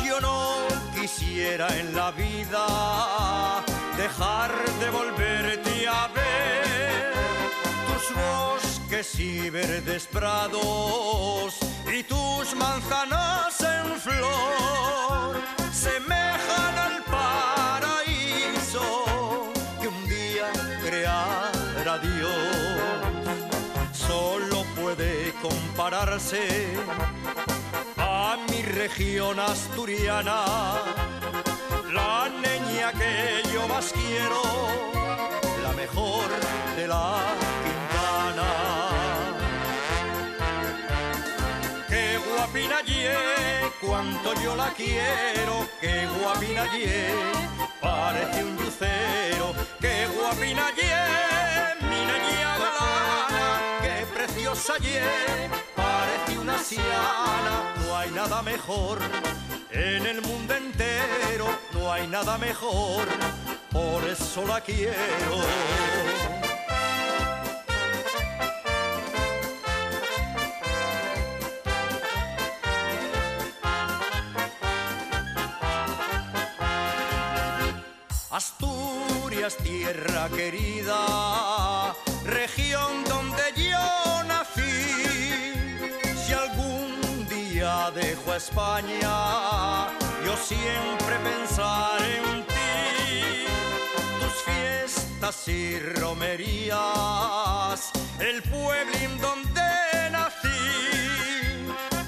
Yo 0.04 0.20
no 0.20 0.54
quisiera 0.94 1.66
en 1.76 1.96
la 1.96 2.12
vida 2.12 3.64
dejar 3.96 4.52
de 4.78 4.90
volverte 4.90 5.88
a 5.88 6.06
ver. 6.14 7.12
Tus 7.88 8.14
bosques 8.14 9.18
y 9.18 9.50
verdes 9.50 10.06
prados 10.06 11.58
y 11.92 12.04
tus 12.04 12.54
manzanas 12.54 13.60
en 13.60 14.00
flor 14.00 15.42
semejan 15.72 16.47
a 27.96 28.36
mi 28.50 28.62
región 28.62 29.38
asturiana, 29.38 30.42
la 31.92 32.28
niña 32.28 32.90
que 32.92 33.48
yo 33.52 33.68
más 33.68 33.92
quiero, 33.92 34.42
la 35.62 35.72
mejor 35.74 36.26
de 36.74 36.88
la 36.88 37.18
Quintana. 37.62 38.50
Qué 41.88 42.18
guapina 42.18 42.80
ye, 42.82 43.14
cuánto 43.80 44.34
yo 44.42 44.56
la 44.56 44.70
quiero, 44.70 45.68
qué 45.80 46.08
guapina 46.18 46.64
ye, 46.72 47.14
parece 47.80 48.42
un 48.42 48.56
lucero, 48.56 49.54
qué 49.80 50.08
guapina 50.16 50.66
ye, 50.74 51.86
mi 51.88 52.00
niña 52.10 52.58
galana, 52.58 53.60
qué 53.82 54.04
preciosa 54.12 54.78
ye, 54.78 55.38
no 56.48 57.96
hay 57.96 58.10
nada 58.10 58.42
mejor 58.42 58.98
en 59.70 60.06
el 60.06 60.22
mundo 60.22 60.54
entero, 60.54 61.46
no 61.74 61.92
hay 61.92 62.06
nada 62.06 62.38
mejor, 62.38 63.06
por 63.70 64.02
eso 64.04 64.46
la 64.46 64.60
quiero. 64.60 64.94
Asturias, 78.30 79.56
tierra 79.56 80.28
querida, 80.28 81.07
España, 88.38 89.88
yo 90.24 90.36
siempre 90.36 91.18
pensaré 91.24 92.18
en 92.18 92.46
ti. 92.46 93.46
Tus 94.20 94.36
fiestas 94.44 95.48
y 95.48 95.80
romerías, 95.80 96.78
el 98.20 98.40
pueblín 98.44 99.20
donde 99.20 99.60
nací, 100.12 100.70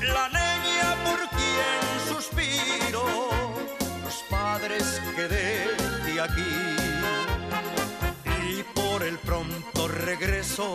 la 0.03 0.29
niña 0.29 0.97
por 1.05 1.19
quien 1.31 1.83
suspiro, 2.14 3.05
los 4.05 4.23
padres 4.31 5.03
que 5.16 5.27
dejé 5.27 6.21
aquí 6.21 6.55
y 8.53 8.62
por 8.62 9.03
el 9.03 9.19
pronto 9.19 9.88
regreso 9.88 10.73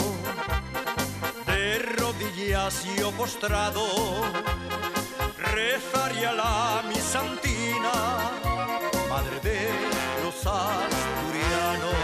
de 1.46 1.80
rodillas 1.80 2.84
yo 2.98 3.12
postrado 3.12 3.86
rezaría 5.56 6.34
la 6.34 6.84
mi 6.89 6.96
santina 6.96 7.94
madre 9.10 9.39
de 9.41 9.60
los 10.24 10.36
asturianos 10.46 11.96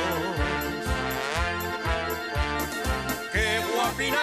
qué 3.34 3.60
guapina 3.76 4.22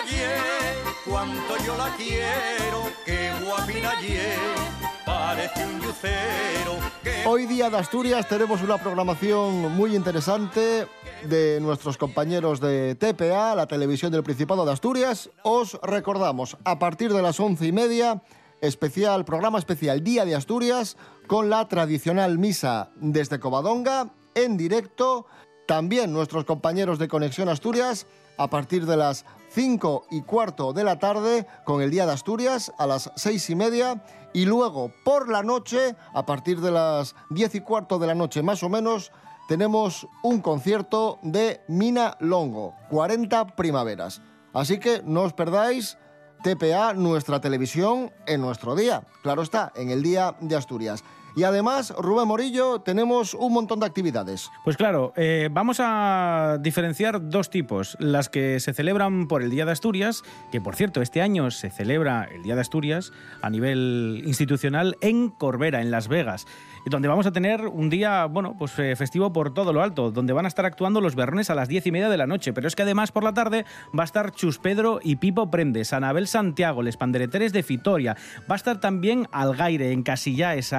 cuánto 1.05 1.53
yo 1.65 1.77
la 1.77 1.95
quiero 1.97 2.81
qué 3.05 3.33
guapina 3.45 3.93
Hoy 7.27 7.47
día 7.47 7.69
de 7.69 7.77
Asturias 7.77 8.27
tenemos 8.29 8.63
una 8.63 8.79
programación 8.79 9.75
muy 9.77 9.95
interesante 9.95 10.87
de 11.25 11.61
nuestros 11.61 11.99
compañeros 11.99 12.61
de 12.61 12.95
TPA, 12.95 13.55
la 13.55 13.67
televisión 13.67 14.13
del 14.13 14.23
Principado 14.23 14.65
de 14.65 14.73
Asturias. 14.73 15.31
Os 15.43 15.79
recordamos, 15.83 16.57
a 16.65 16.79
partir 16.79 17.13
de 17.13 17.21
las 17.21 17.39
once 17.41 17.67
y 17.67 17.73
media, 17.73 18.23
especial, 18.61 19.25
programa 19.25 19.59
especial 19.59 20.03
Día 20.03 20.25
de 20.25 20.35
Asturias, 20.35 20.97
con 21.27 21.51
la 21.51 21.69
tradicional 21.69 22.39
misa 22.39 22.91
desde 22.97 23.41
Covadonga, 23.41 24.11
en 24.35 24.57
directo. 24.57 25.27
También 25.67 26.13
nuestros 26.13 26.45
compañeros 26.45 26.99
de 26.99 27.09
Conexión 27.09 27.49
Asturias, 27.49 28.07
a 28.39 28.49
partir 28.49 28.87
de 28.87 28.97
las 28.97 29.25
5 29.51 30.07
y 30.11 30.23
cuarto 30.23 30.73
de 30.73 30.85
la 30.85 30.99
tarde, 30.99 31.47
con 31.65 31.83
el 31.83 31.91
Día 31.91 32.07
de 32.07 32.13
Asturias, 32.13 32.73
a 32.79 32.87
las 32.87 33.11
seis 33.17 33.51
y 33.51 33.55
media. 33.55 34.03
Y 34.33 34.45
luego, 34.45 34.93
por 35.05 35.29
la 35.29 35.43
noche, 35.43 35.97
a 36.13 36.25
partir 36.25 36.61
de 36.61 36.71
las 36.71 37.15
10 37.31 37.57
y 37.57 37.61
cuarto 37.61 37.99
de 37.99 38.07
la 38.07 38.15
noche 38.15 38.43
más 38.43 38.63
o 38.63 38.69
menos, 38.69 39.13
tenemos 39.49 40.07
un 40.23 40.41
concierto 40.41 41.19
de 41.23 41.63
Mina 41.69 42.17
Longo, 42.21 42.75
40 42.91 43.57
primaveras. 43.57 44.21
Así 44.53 44.79
que 44.79 45.03
no 45.05 45.23
os 45.23 45.33
perdáis 45.33 45.97
TPA, 46.43 46.95
nuestra 46.95 47.41
televisión, 47.41 48.13
en 48.27 48.41
nuestro 48.41 48.75
día. 48.75 49.07
Claro 49.23 49.43
está, 49.43 49.73
en 49.75 49.91
el 49.91 50.03
Día 50.03 50.37
de 50.41 50.57
Asturias. 50.57 51.05
Y 51.39 51.45
además, 51.45 51.95
Rubén 51.97 52.27
Morillo, 52.27 52.81
tenemos 52.81 53.33
un 53.33 53.53
montón 53.53 53.79
de 53.79 53.87
actividades. 53.87 54.51
Pues 54.65 54.77
claro, 54.77 55.13
eh, 55.15 55.49
vamos 55.53 55.79
a 55.79 56.59
diferenciar 56.61 57.29
dos 57.29 57.49
tipos. 57.49 57.97
Las 58.01 58.29
que 58.29 58.59
se 58.59 58.75
celebran 58.75 59.29
por 59.29 59.45
el 59.45 59.51
Día 59.51 59.65
de 59.65 59.71
Asturias, 59.71 60.25
que 60.51 60.61
por 60.61 60.75
cierto, 60.75 61.01
este 61.01 61.23
año 61.23 61.53
se 61.53 61.71
celebra 61.71 62.25
el 62.25 62.43
Día 62.43 62.57
de 62.57 62.63
Asturias 62.63 63.13
a 63.41 63.51
nivel 63.51 64.25
institucional 64.27 64.97
en 65.01 65.29
Corbera, 65.29 65.81
en 65.81 65.93
Las 65.93 66.09
Vegas 66.09 66.45
donde 66.89 67.09
vamos 67.09 67.27
a 67.27 67.33
tener 67.33 67.67
un 67.67 67.91
día, 67.91 68.27
bueno, 68.27 68.57
pues 68.59 68.79
eh, 68.79 68.95
festivo 68.97 69.33
por 69.33 69.53
todo 69.53 69.73
lo 69.73 69.83
alto, 69.83 70.11
donde 70.11 70.33
van 70.33 70.45
a 70.45 70.49
estar 70.49 70.65
actuando 70.65 71.01
los 71.01 71.15
berrones 71.15 71.51
a 71.51 71.55
las 71.55 71.69
diez 71.69 71.87
y 71.87 71.93
media 71.93 72.09
de 72.09 72.17
la 72.17 72.27
noche. 72.27 72.53
Pero 72.53 72.69
es 72.69 72.75
que 72.75 72.83
además 72.83 73.13
por 73.13 73.25
la 73.25 73.35
tarde 73.35 73.65
va 73.97 74.03
a 74.03 74.05
estar 74.05 74.33
Chus 74.33 74.59
Pedro 74.59 75.01
y 75.03 75.17
Pipo 75.17 75.51
Prendes, 75.51 75.93
Anabel 75.93 76.27
Santiago, 76.27 76.83
Les 76.83 76.97
Pandereteres 76.97 77.53
de 77.53 77.63
Fitoria. 77.63 78.17
Va 78.51 78.55
a 78.55 78.57
estar 78.57 78.81
también 78.81 79.29
Algaire, 79.33 79.93
en 79.93 80.03
Casillaes, 80.03 80.73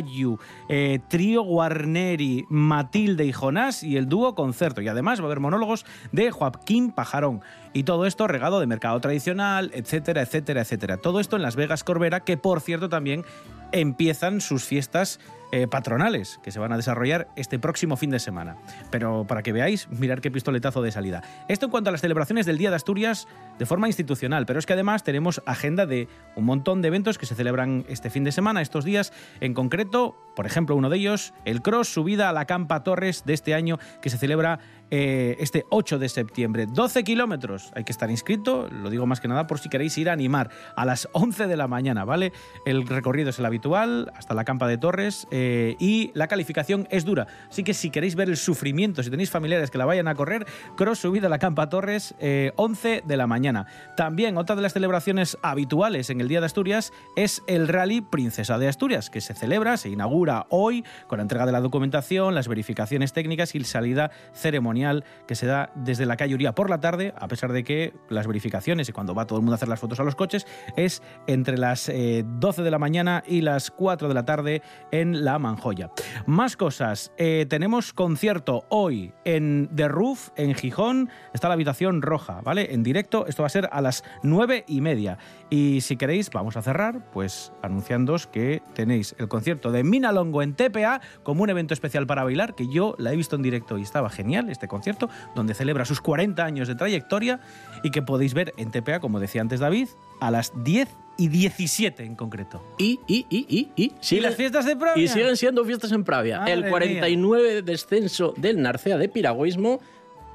Argallu, 0.00 0.38
eh, 0.68 1.00
Trío 1.08 1.42
Guarneri, 1.42 2.46
Matilde 2.48 3.24
y 3.24 3.32
Jonás 3.32 3.82
y 3.82 3.96
el 3.96 4.08
dúo 4.08 4.34
concierto. 4.34 4.80
Y 4.80 4.88
además 4.88 5.20
va 5.20 5.24
a 5.24 5.26
haber 5.26 5.40
monólogos 5.40 5.86
de 6.12 6.30
Joaquín 6.30 6.92
Pajarón. 6.92 7.42
Y 7.72 7.84
todo 7.84 8.06
esto 8.06 8.26
regado 8.26 8.60
de 8.60 8.66
mercado 8.66 9.00
tradicional, 9.00 9.70
etcétera, 9.74 10.22
etcétera, 10.22 10.62
etcétera. 10.62 10.96
Todo 10.96 11.20
esto 11.20 11.36
en 11.36 11.42
Las 11.42 11.56
Vegas 11.56 11.84
Corbera, 11.84 12.20
que 12.20 12.36
por 12.36 12.60
cierto 12.60 12.88
también 12.88 13.24
empiezan 13.72 14.40
sus 14.40 14.64
fiestas 14.64 15.20
eh, 15.52 15.66
patronales 15.66 16.38
que 16.44 16.52
se 16.52 16.60
van 16.60 16.72
a 16.72 16.76
desarrollar 16.76 17.26
este 17.34 17.58
próximo 17.58 17.96
fin 17.96 18.10
de 18.10 18.20
semana. 18.20 18.56
Pero 18.92 19.26
para 19.26 19.42
que 19.42 19.52
veáis, 19.52 19.88
mirar 19.90 20.20
qué 20.20 20.30
pistoletazo 20.30 20.80
de 20.80 20.92
salida. 20.92 21.22
Esto 21.48 21.66
en 21.66 21.72
cuanto 21.72 21.90
a 21.90 21.92
las 21.92 22.02
celebraciones 22.02 22.46
del 22.46 22.56
Día 22.56 22.70
de 22.70 22.76
Asturias 22.76 23.26
de 23.58 23.66
forma 23.66 23.88
institucional, 23.88 24.46
pero 24.46 24.60
es 24.60 24.66
que 24.66 24.74
además 24.74 25.02
tenemos 25.02 25.42
agenda 25.46 25.86
de 25.86 26.06
un 26.36 26.44
montón 26.44 26.82
de 26.82 26.88
eventos 26.88 27.18
que 27.18 27.26
se 27.26 27.34
celebran 27.34 27.84
este 27.88 28.10
fin 28.10 28.22
de 28.22 28.30
semana, 28.30 28.62
estos 28.62 28.84
días. 28.84 29.12
En 29.40 29.52
concreto, 29.52 30.16
por 30.36 30.46
ejemplo, 30.46 30.76
uno 30.76 30.88
de 30.88 30.98
ellos, 30.98 31.34
el 31.44 31.62
Cross 31.62 31.88
Subida 31.88 32.28
a 32.28 32.32
la 32.32 32.44
Campa 32.44 32.84
Torres 32.84 33.24
de 33.24 33.34
este 33.34 33.52
año 33.52 33.80
que 34.00 34.10
se 34.10 34.18
celebra 34.18 34.60
eh, 34.92 35.36
este 35.38 35.66
8 35.70 36.00
de 36.00 36.08
septiembre. 36.08 36.66
12 36.66 37.04
kilómetros, 37.04 37.70
hay 37.76 37.84
que 37.84 37.92
estar 37.92 38.10
inscrito, 38.10 38.68
lo 38.68 38.90
digo 38.90 39.06
más 39.06 39.20
que 39.20 39.28
nada 39.28 39.46
por 39.46 39.60
si 39.60 39.68
queréis 39.68 39.96
ir 39.98 40.10
a 40.10 40.12
animar 40.12 40.50
a 40.74 40.84
las 40.84 41.08
11 41.12 41.46
de 41.46 41.56
la 41.56 41.68
mañana, 41.68 42.04
¿vale? 42.04 42.32
El 42.66 42.88
recorrido 42.88 43.30
es 43.30 43.38
el 43.38 43.46
habitual, 43.46 44.12
hasta 44.16 44.34
la 44.34 44.44
Campa 44.44 44.66
de 44.66 44.78
Torres, 44.78 45.28
eh, 45.30 45.76
y 45.78 46.10
la 46.14 46.26
calificación 46.26 46.88
es 46.90 47.04
dura. 47.04 47.28
Así 47.48 47.62
que 47.62 47.72
si 47.72 47.90
queréis 47.90 48.16
ver 48.16 48.28
el 48.28 48.36
sufrimiento, 48.36 49.04
si 49.04 49.10
tenéis 49.10 49.30
familiares 49.30 49.70
que 49.70 49.78
la 49.78 49.84
vayan 49.84 50.08
a 50.08 50.16
correr, 50.16 50.44
cross 50.76 50.98
subida 50.98 51.28
a 51.28 51.30
la 51.30 51.38
Campa 51.38 51.68
Torres, 51.68 52.14
11 52.56 52.96
eh, 52.96 53.02
de 53.06 53.16
la 53.16 53.28
mañana. 53.28 53.66
También 53.96 54.38
otra 54.38 54.56
de 54.56 54.62
las 54.62 54.72
celebraciones 54.72 55.38
habituales 55.42 56.10
en 56.10 56.20
el 56.20 56.26
Día 56.26 56.40
de 56.40 56.46
Asturias 56.46 56.92
es 57.14 57.44
el 57.46 57.68
Rally 57.68 58.00
Princesa 58.00 58.58
de 58.58 58.66
Asturias, 58.66 59.08
que 59.08 59.20
se 59.20 59.34
celebra, 59.34 59.76
se 59.76 59.88
inaugura 59.88 60.46
hoy 60.48 60.84
con 61.06 61.18
la 61.18 61.22
entrega 61.22 61.46
de 61.46 61.52
la 61.52 61.60
documentación, 61.60 62.34
las 62.34 62.48
verificaciones 62.48 63.12
técnicas 63.12 63.54
y 63.54 63.60
salida 63.62 64.10
ceremonial 64.32 64.79
que 65.26 65.34
se 65.34 65.46
da 65.46 65.70
desde 65.74 66.06
la 66.06 66.16
calle 66.16 66.34
Uría 66.34 66.54
por 66.54 66.70
la 66.70 66.80
tarde, 66.80 67.12
a 67.18 67.28
pesar 67.28 67.52
de 67.52 67.64
que 67.64 67.92
las 68.08 68.26
verificaciones 68.26 68.88
y 68.88 68.92
cuando 68.92 69.14
va 69.14 69.26
todo 69.26 69.38
el 69.38 69.42
mundo 69.42 69.54
a 69.54 69.56
hacer 69.56 69.68
las 69.68 69.80
fotos 69.80 70.00
a 70.00 70.04
los 70.04 70.14
coches 70.14 70.46
es 70.76 71.02
entre 71.26 71.58
las 71.58 71.86
12 71.86 71.92
eh, 71.92 72.64
de 72.64 72.70
la 72.70 72.78
mañana 72.78 73.22
y 73.26 73.40
las 73.40 73.70
4 73.70 74.08
de 74.08 74.14
la 74.14 74.24
tarde 74.24 74.62
en 74.90 75.24
La 75.24 75.38
Manjoya. 75.38 75.90
Más 76.26 76.56
cosas, 76.56 77.12
eh, 77.16 77.46
tenemos 77.48 77.92
concierto 77.92 78.64
hoy 78.68 79.12
en 79.24 79.68
The 79.74 79.88
Roof, 79.88 80.30
en 80.36 80.54
Gijón, 80.54 81.10
está 81.32 81.48
la 81.48 81.54
habitación 81.54 82.02
roja, 82.02 82.40
¿vale? 82.42 82.72
En 82.72 82.82
directo, 82.82 83.26
esto 83.26 83.42
va 83.42 83.46
a 83.46 83.50
ser 83.50 83.68
a 83.72 83.80
las 83.80 84.04
9 84.22 84.64
y 84.66 84.80
media. 84.80 85.18
Y 85.50 85.80
si 85.80 85.96
queréis, 85.96 86.30
vamos 86.30 86.56
a 86.56 86.62
cerrar, 86.62 87.10
pues 87.10 87.52
anunciándoos 87.62 88.26
que 88.26 88.62
tenéis 88.74 89.14
el 89.18 89.28
concierto 89.28 89.72
de 89.72 89.84
Minalongo 89.84 90.42
en 90.42 90.54
TPA 90.54 91.00
como 91.22 91.42
un 91.42 91.50
evento 91.50 91.74
especial 91.74 92.06
para 92.06 92.24
bailar, 92.24 92.54
que 92.54 92.68
yo 92.68 92.94
la 92.98 93.12
he 93.12 93.16
visto 93.16 93.36
en 93.36 93.42
directo 93.42 93.78
y 93.78 93.82
estaba 93.82 94.10
genial, 94.10 94.50
este 94.50 94.68
concierto, 94.70 95.10
donde 95.34 95.52
celebra 95.52 95.84
sus 95.84 96.00
40 96.00 96.42
años 96.42 96.66
de 96.68 96.74
trayectoria 96.74 97.40
y 97.82 97.90
que 97.90 98.00
podéis 98.00 98.32
ver 98.32 98.54
en 98.56 98.70
TPA, 98.70 99.00
como 99.00 99.20
decía 99.20 99.42
antes 99.42 99.60
David, 99.60 99.88
a 100.20 100.30
las 100.30 100.52
10 100.64 100.88
y 101.18 101.28
17 101.28 102.02
en 102.04 102.14
concreto. 102.16 102.62
Y, 102.78 102.98
y, 103.06 103.26
y, 103.28 103.44
y, 103.48 103.70
y. 103.76 103.92
¿Y 104.16 104.20
las 104.20 104.36
fiestas 104.36 104.64
de 104.64 104.74
Pravia? 104.76 105.04
Y 105.04 105.08
siguen 105.08 105.36
siendo 105.36 105.62
fiestas 105.66 105.92
en 105.92 106.04
Pravia. 106.04 106.38
Madre 106.38 106.52
el 106.54 106.68
49 106.70 107.60
descenso 107.60 108.32
del 108.38 108.62
Narcea 108.62 108.96
de 108.96 109.08
Piragüismo 109.10 109.80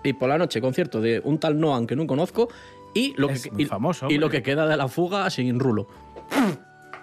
y 0.03 0.13
por 0.13 0.29
la 0.29 0.37
noche 0.37 0.61
concierto 0.61 1.01
de 1.01 1.19
un 1.23 1.39
tal 1.39 1.59
Noan 1.59 1.87
que 1.87 1.95
no 1.95 2.05
conozco 2.05 2.49
y 2.93 3.13
lo, 3.17 3.29
Es 3.31 3.47
que, 3.47 3.63
y- 3.63 3.65
famoso, 3.65 4.07
y 4.11 4.19
lo 4.19 4.29
que 4.29 4.43
queda 4.43 4.67
de 4.67 4.77
la 4.77 4.87
fuga 4.87 5.27
sin 5.31 5.59
rulo. 5.59 5.87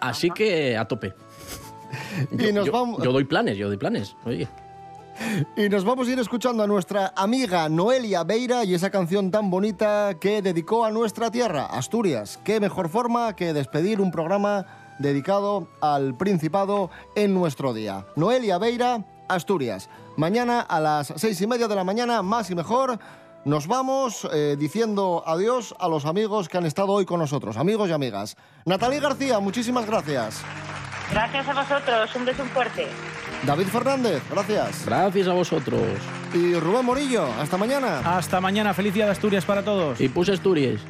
Así 0.00 0.30
que 0.30 0.76
a 0.76 0.86
tope. 0.86 1.12
Y 2.30 2.46
Yo, 2.46 2.52
nos 2.52 2.66
yo- 2.66 2.72
vamos- 2.72 3.02
yo 3.02 3.12
doy 3.12 3.24
planes, 3.24 3.56
yo 3.58 3.68
doy 3.68 3.76
planes. 3.76 4.16
Oye. 4.24 4.46
Y 5.56 5.68
nos 5.68 5.84
vamos 5.84 6.08
a 6.08 6.12
ir 6.12 6.18
escuchando 6.18 6.62
a 6.62 6.66
nuestra 6.66 7.12
amiga 7.16 7.68
Noelia 7.68 8.24
Beira 8.24 8.64
y 8.64 8.74
esa 8.74 8.90
canción 8.90 9.30
tan 9.30 9.50
bonita 9.50 10.14
que 10.20 10.42
dedicó 10.42 10.84
a 10.84 10.90
nuestra 10.90 11.30
tierra, 11.30 11.66
Asturias. 11.66 12.38
Qué 12.44 12.60
mejor 12.60 12.88
forma 12.88 13.34
que 13.36 13.52
despedir 13.52 14.00
un 14.00 14.10
programa 14.10 14.66
dedicado 14.98 15.68
al 15.80 16.14
Principado 16.14 16.90
en 17.14 17.34
nuestro 17.34 17.74
día. 17.74 18.06
Noelia 18.16 18.58
Beira, 18.58 19.04
Asturias. 19.28 19.88
Mañana 20.16 20.60
a 20.60 20.80
las 20.80 21.12
seis 21.16 21.40
y 21.40 21.46
media 21.46 21.68
de 21.68 21.74
la 21.74 21.84
mañana, 21.84 22.22
más 22.22 22.50
y 22.50 22.54
mejor. 22.54 22.98
Nos 23.44 23.66
vamos 23.66 24.28
eh, 24.32 24.56
diciendo 24.58 25.24
adiós 25.26 25.74
a 25.80 25.88
los 25.88 26.06
amigos 26.06 26.48
que 26.48 26.58
han 26.58 26.66
estado 26.66 26.92
hoy 26.92 27.04
con 27.04 27.18
nosotros, 27.18 27.56
amigos 27.56 27.88
y 27.88 27.92
amigas. 27.92 28.36
Natalie 28.64 29.00
García, 29.00 29.40
muchísimas 29.40 29.86
gracias. 29.86 30.42
Gracias 31.10 31.48
a 31.48 31.54
vosotros, 31.54 32.14
un 32.14 32.24
beso 32.24 32.44
fuerte. 32.44 32.86
David 33.46 33.66
Fernández, 33.66 34.22
gracias. 34.30 34.86
Gracias 34.86 35.26
a 35.26 35.32
vosotros. 35.32 35.82
Y 36.32 36.54
Rubén 36.54 36.84
Morillo, 36.84 37.26
hasta 37.40 37.56
mañana. 37.56 37.98
Hasta 38.16 38.40
mañana, 38.40 38.72
feliz 38.72 38.94
día 38.94 39.06
de 39.06 39.10
Asturias 39.12 39.44
para 39.44 39.62
todos. 39.62 40.00
Y 40.00 40.08
puse 40.08 40.32
Asturias. 40.32 40.80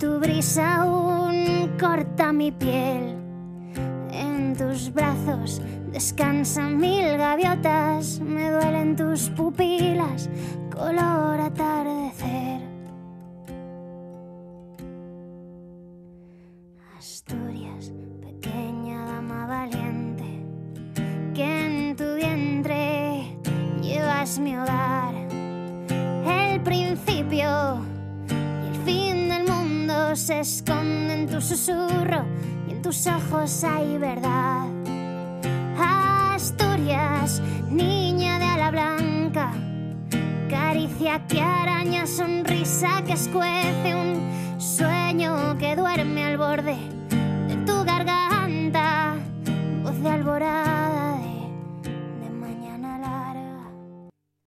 Tu 0.00 0.18
brisa 0.18 0.80
aún 0.80 1.76
corta 1.78 2.32
mi 2.32 2.50
piel. 2.50 3.16
En 4.10 4.56
tus 4.56 4.90
brazos 4.92 5.60
descansan 5.92 6.78
mil 6.78 7.18
gaviotas, 7.18 8.18
me 8.20 8.50
duelen 8.50 8.96
tus 8.96 9.28
pupilas, 9.28 10.30
color 10.74 11.38
atardecer. 11.40 12.62
Asturias, 16.96 17.92
pequeña 18.22 19.04
dama 19.04 19.46
valiente, 19.46 20.42
que 21.34 21.44
en 21.44 21.96
tu 21.96 22.14
vientre 22.14 23.36
llevas 23.82 24.38
mi 24.38 24.56
hogar, 24.56 24.69
se 30.30 30.38
esconde 30.38 31.12
en 31.12 31.26
tu 31.26 31.40
susurro 31.40 32.24
y 32.68 32.70
en 32.70 32.82
tus 32.82 33.04
ojos 33.08 33.64
hay 33.64 33.98
verdad. 33.98 34.64
Asturias, 35.76 37.42
niña 37.68 38.38
de 38.38 38.44
ala 38.44 38.70
blanca, 38.70 39.50
caricia 40.48 41.26
que 41.26 41.40
araña, 41.40 42.06
sonrisa 42.06 43.02
que 43.04 43.14
escuece 43.14 43.92
un 43.92 44.60
sueño 44.60 45.58
que 45.58 45.74
duerme 45.74 46.22
al 46.22 46.38
borde 46.38 46.76
de 47.48 47.56
tu 47.66 47.82
garganta, 47.82 49.16
voz 49.82 50.00
de 50.00 50.10
alborada. 50.10 50.69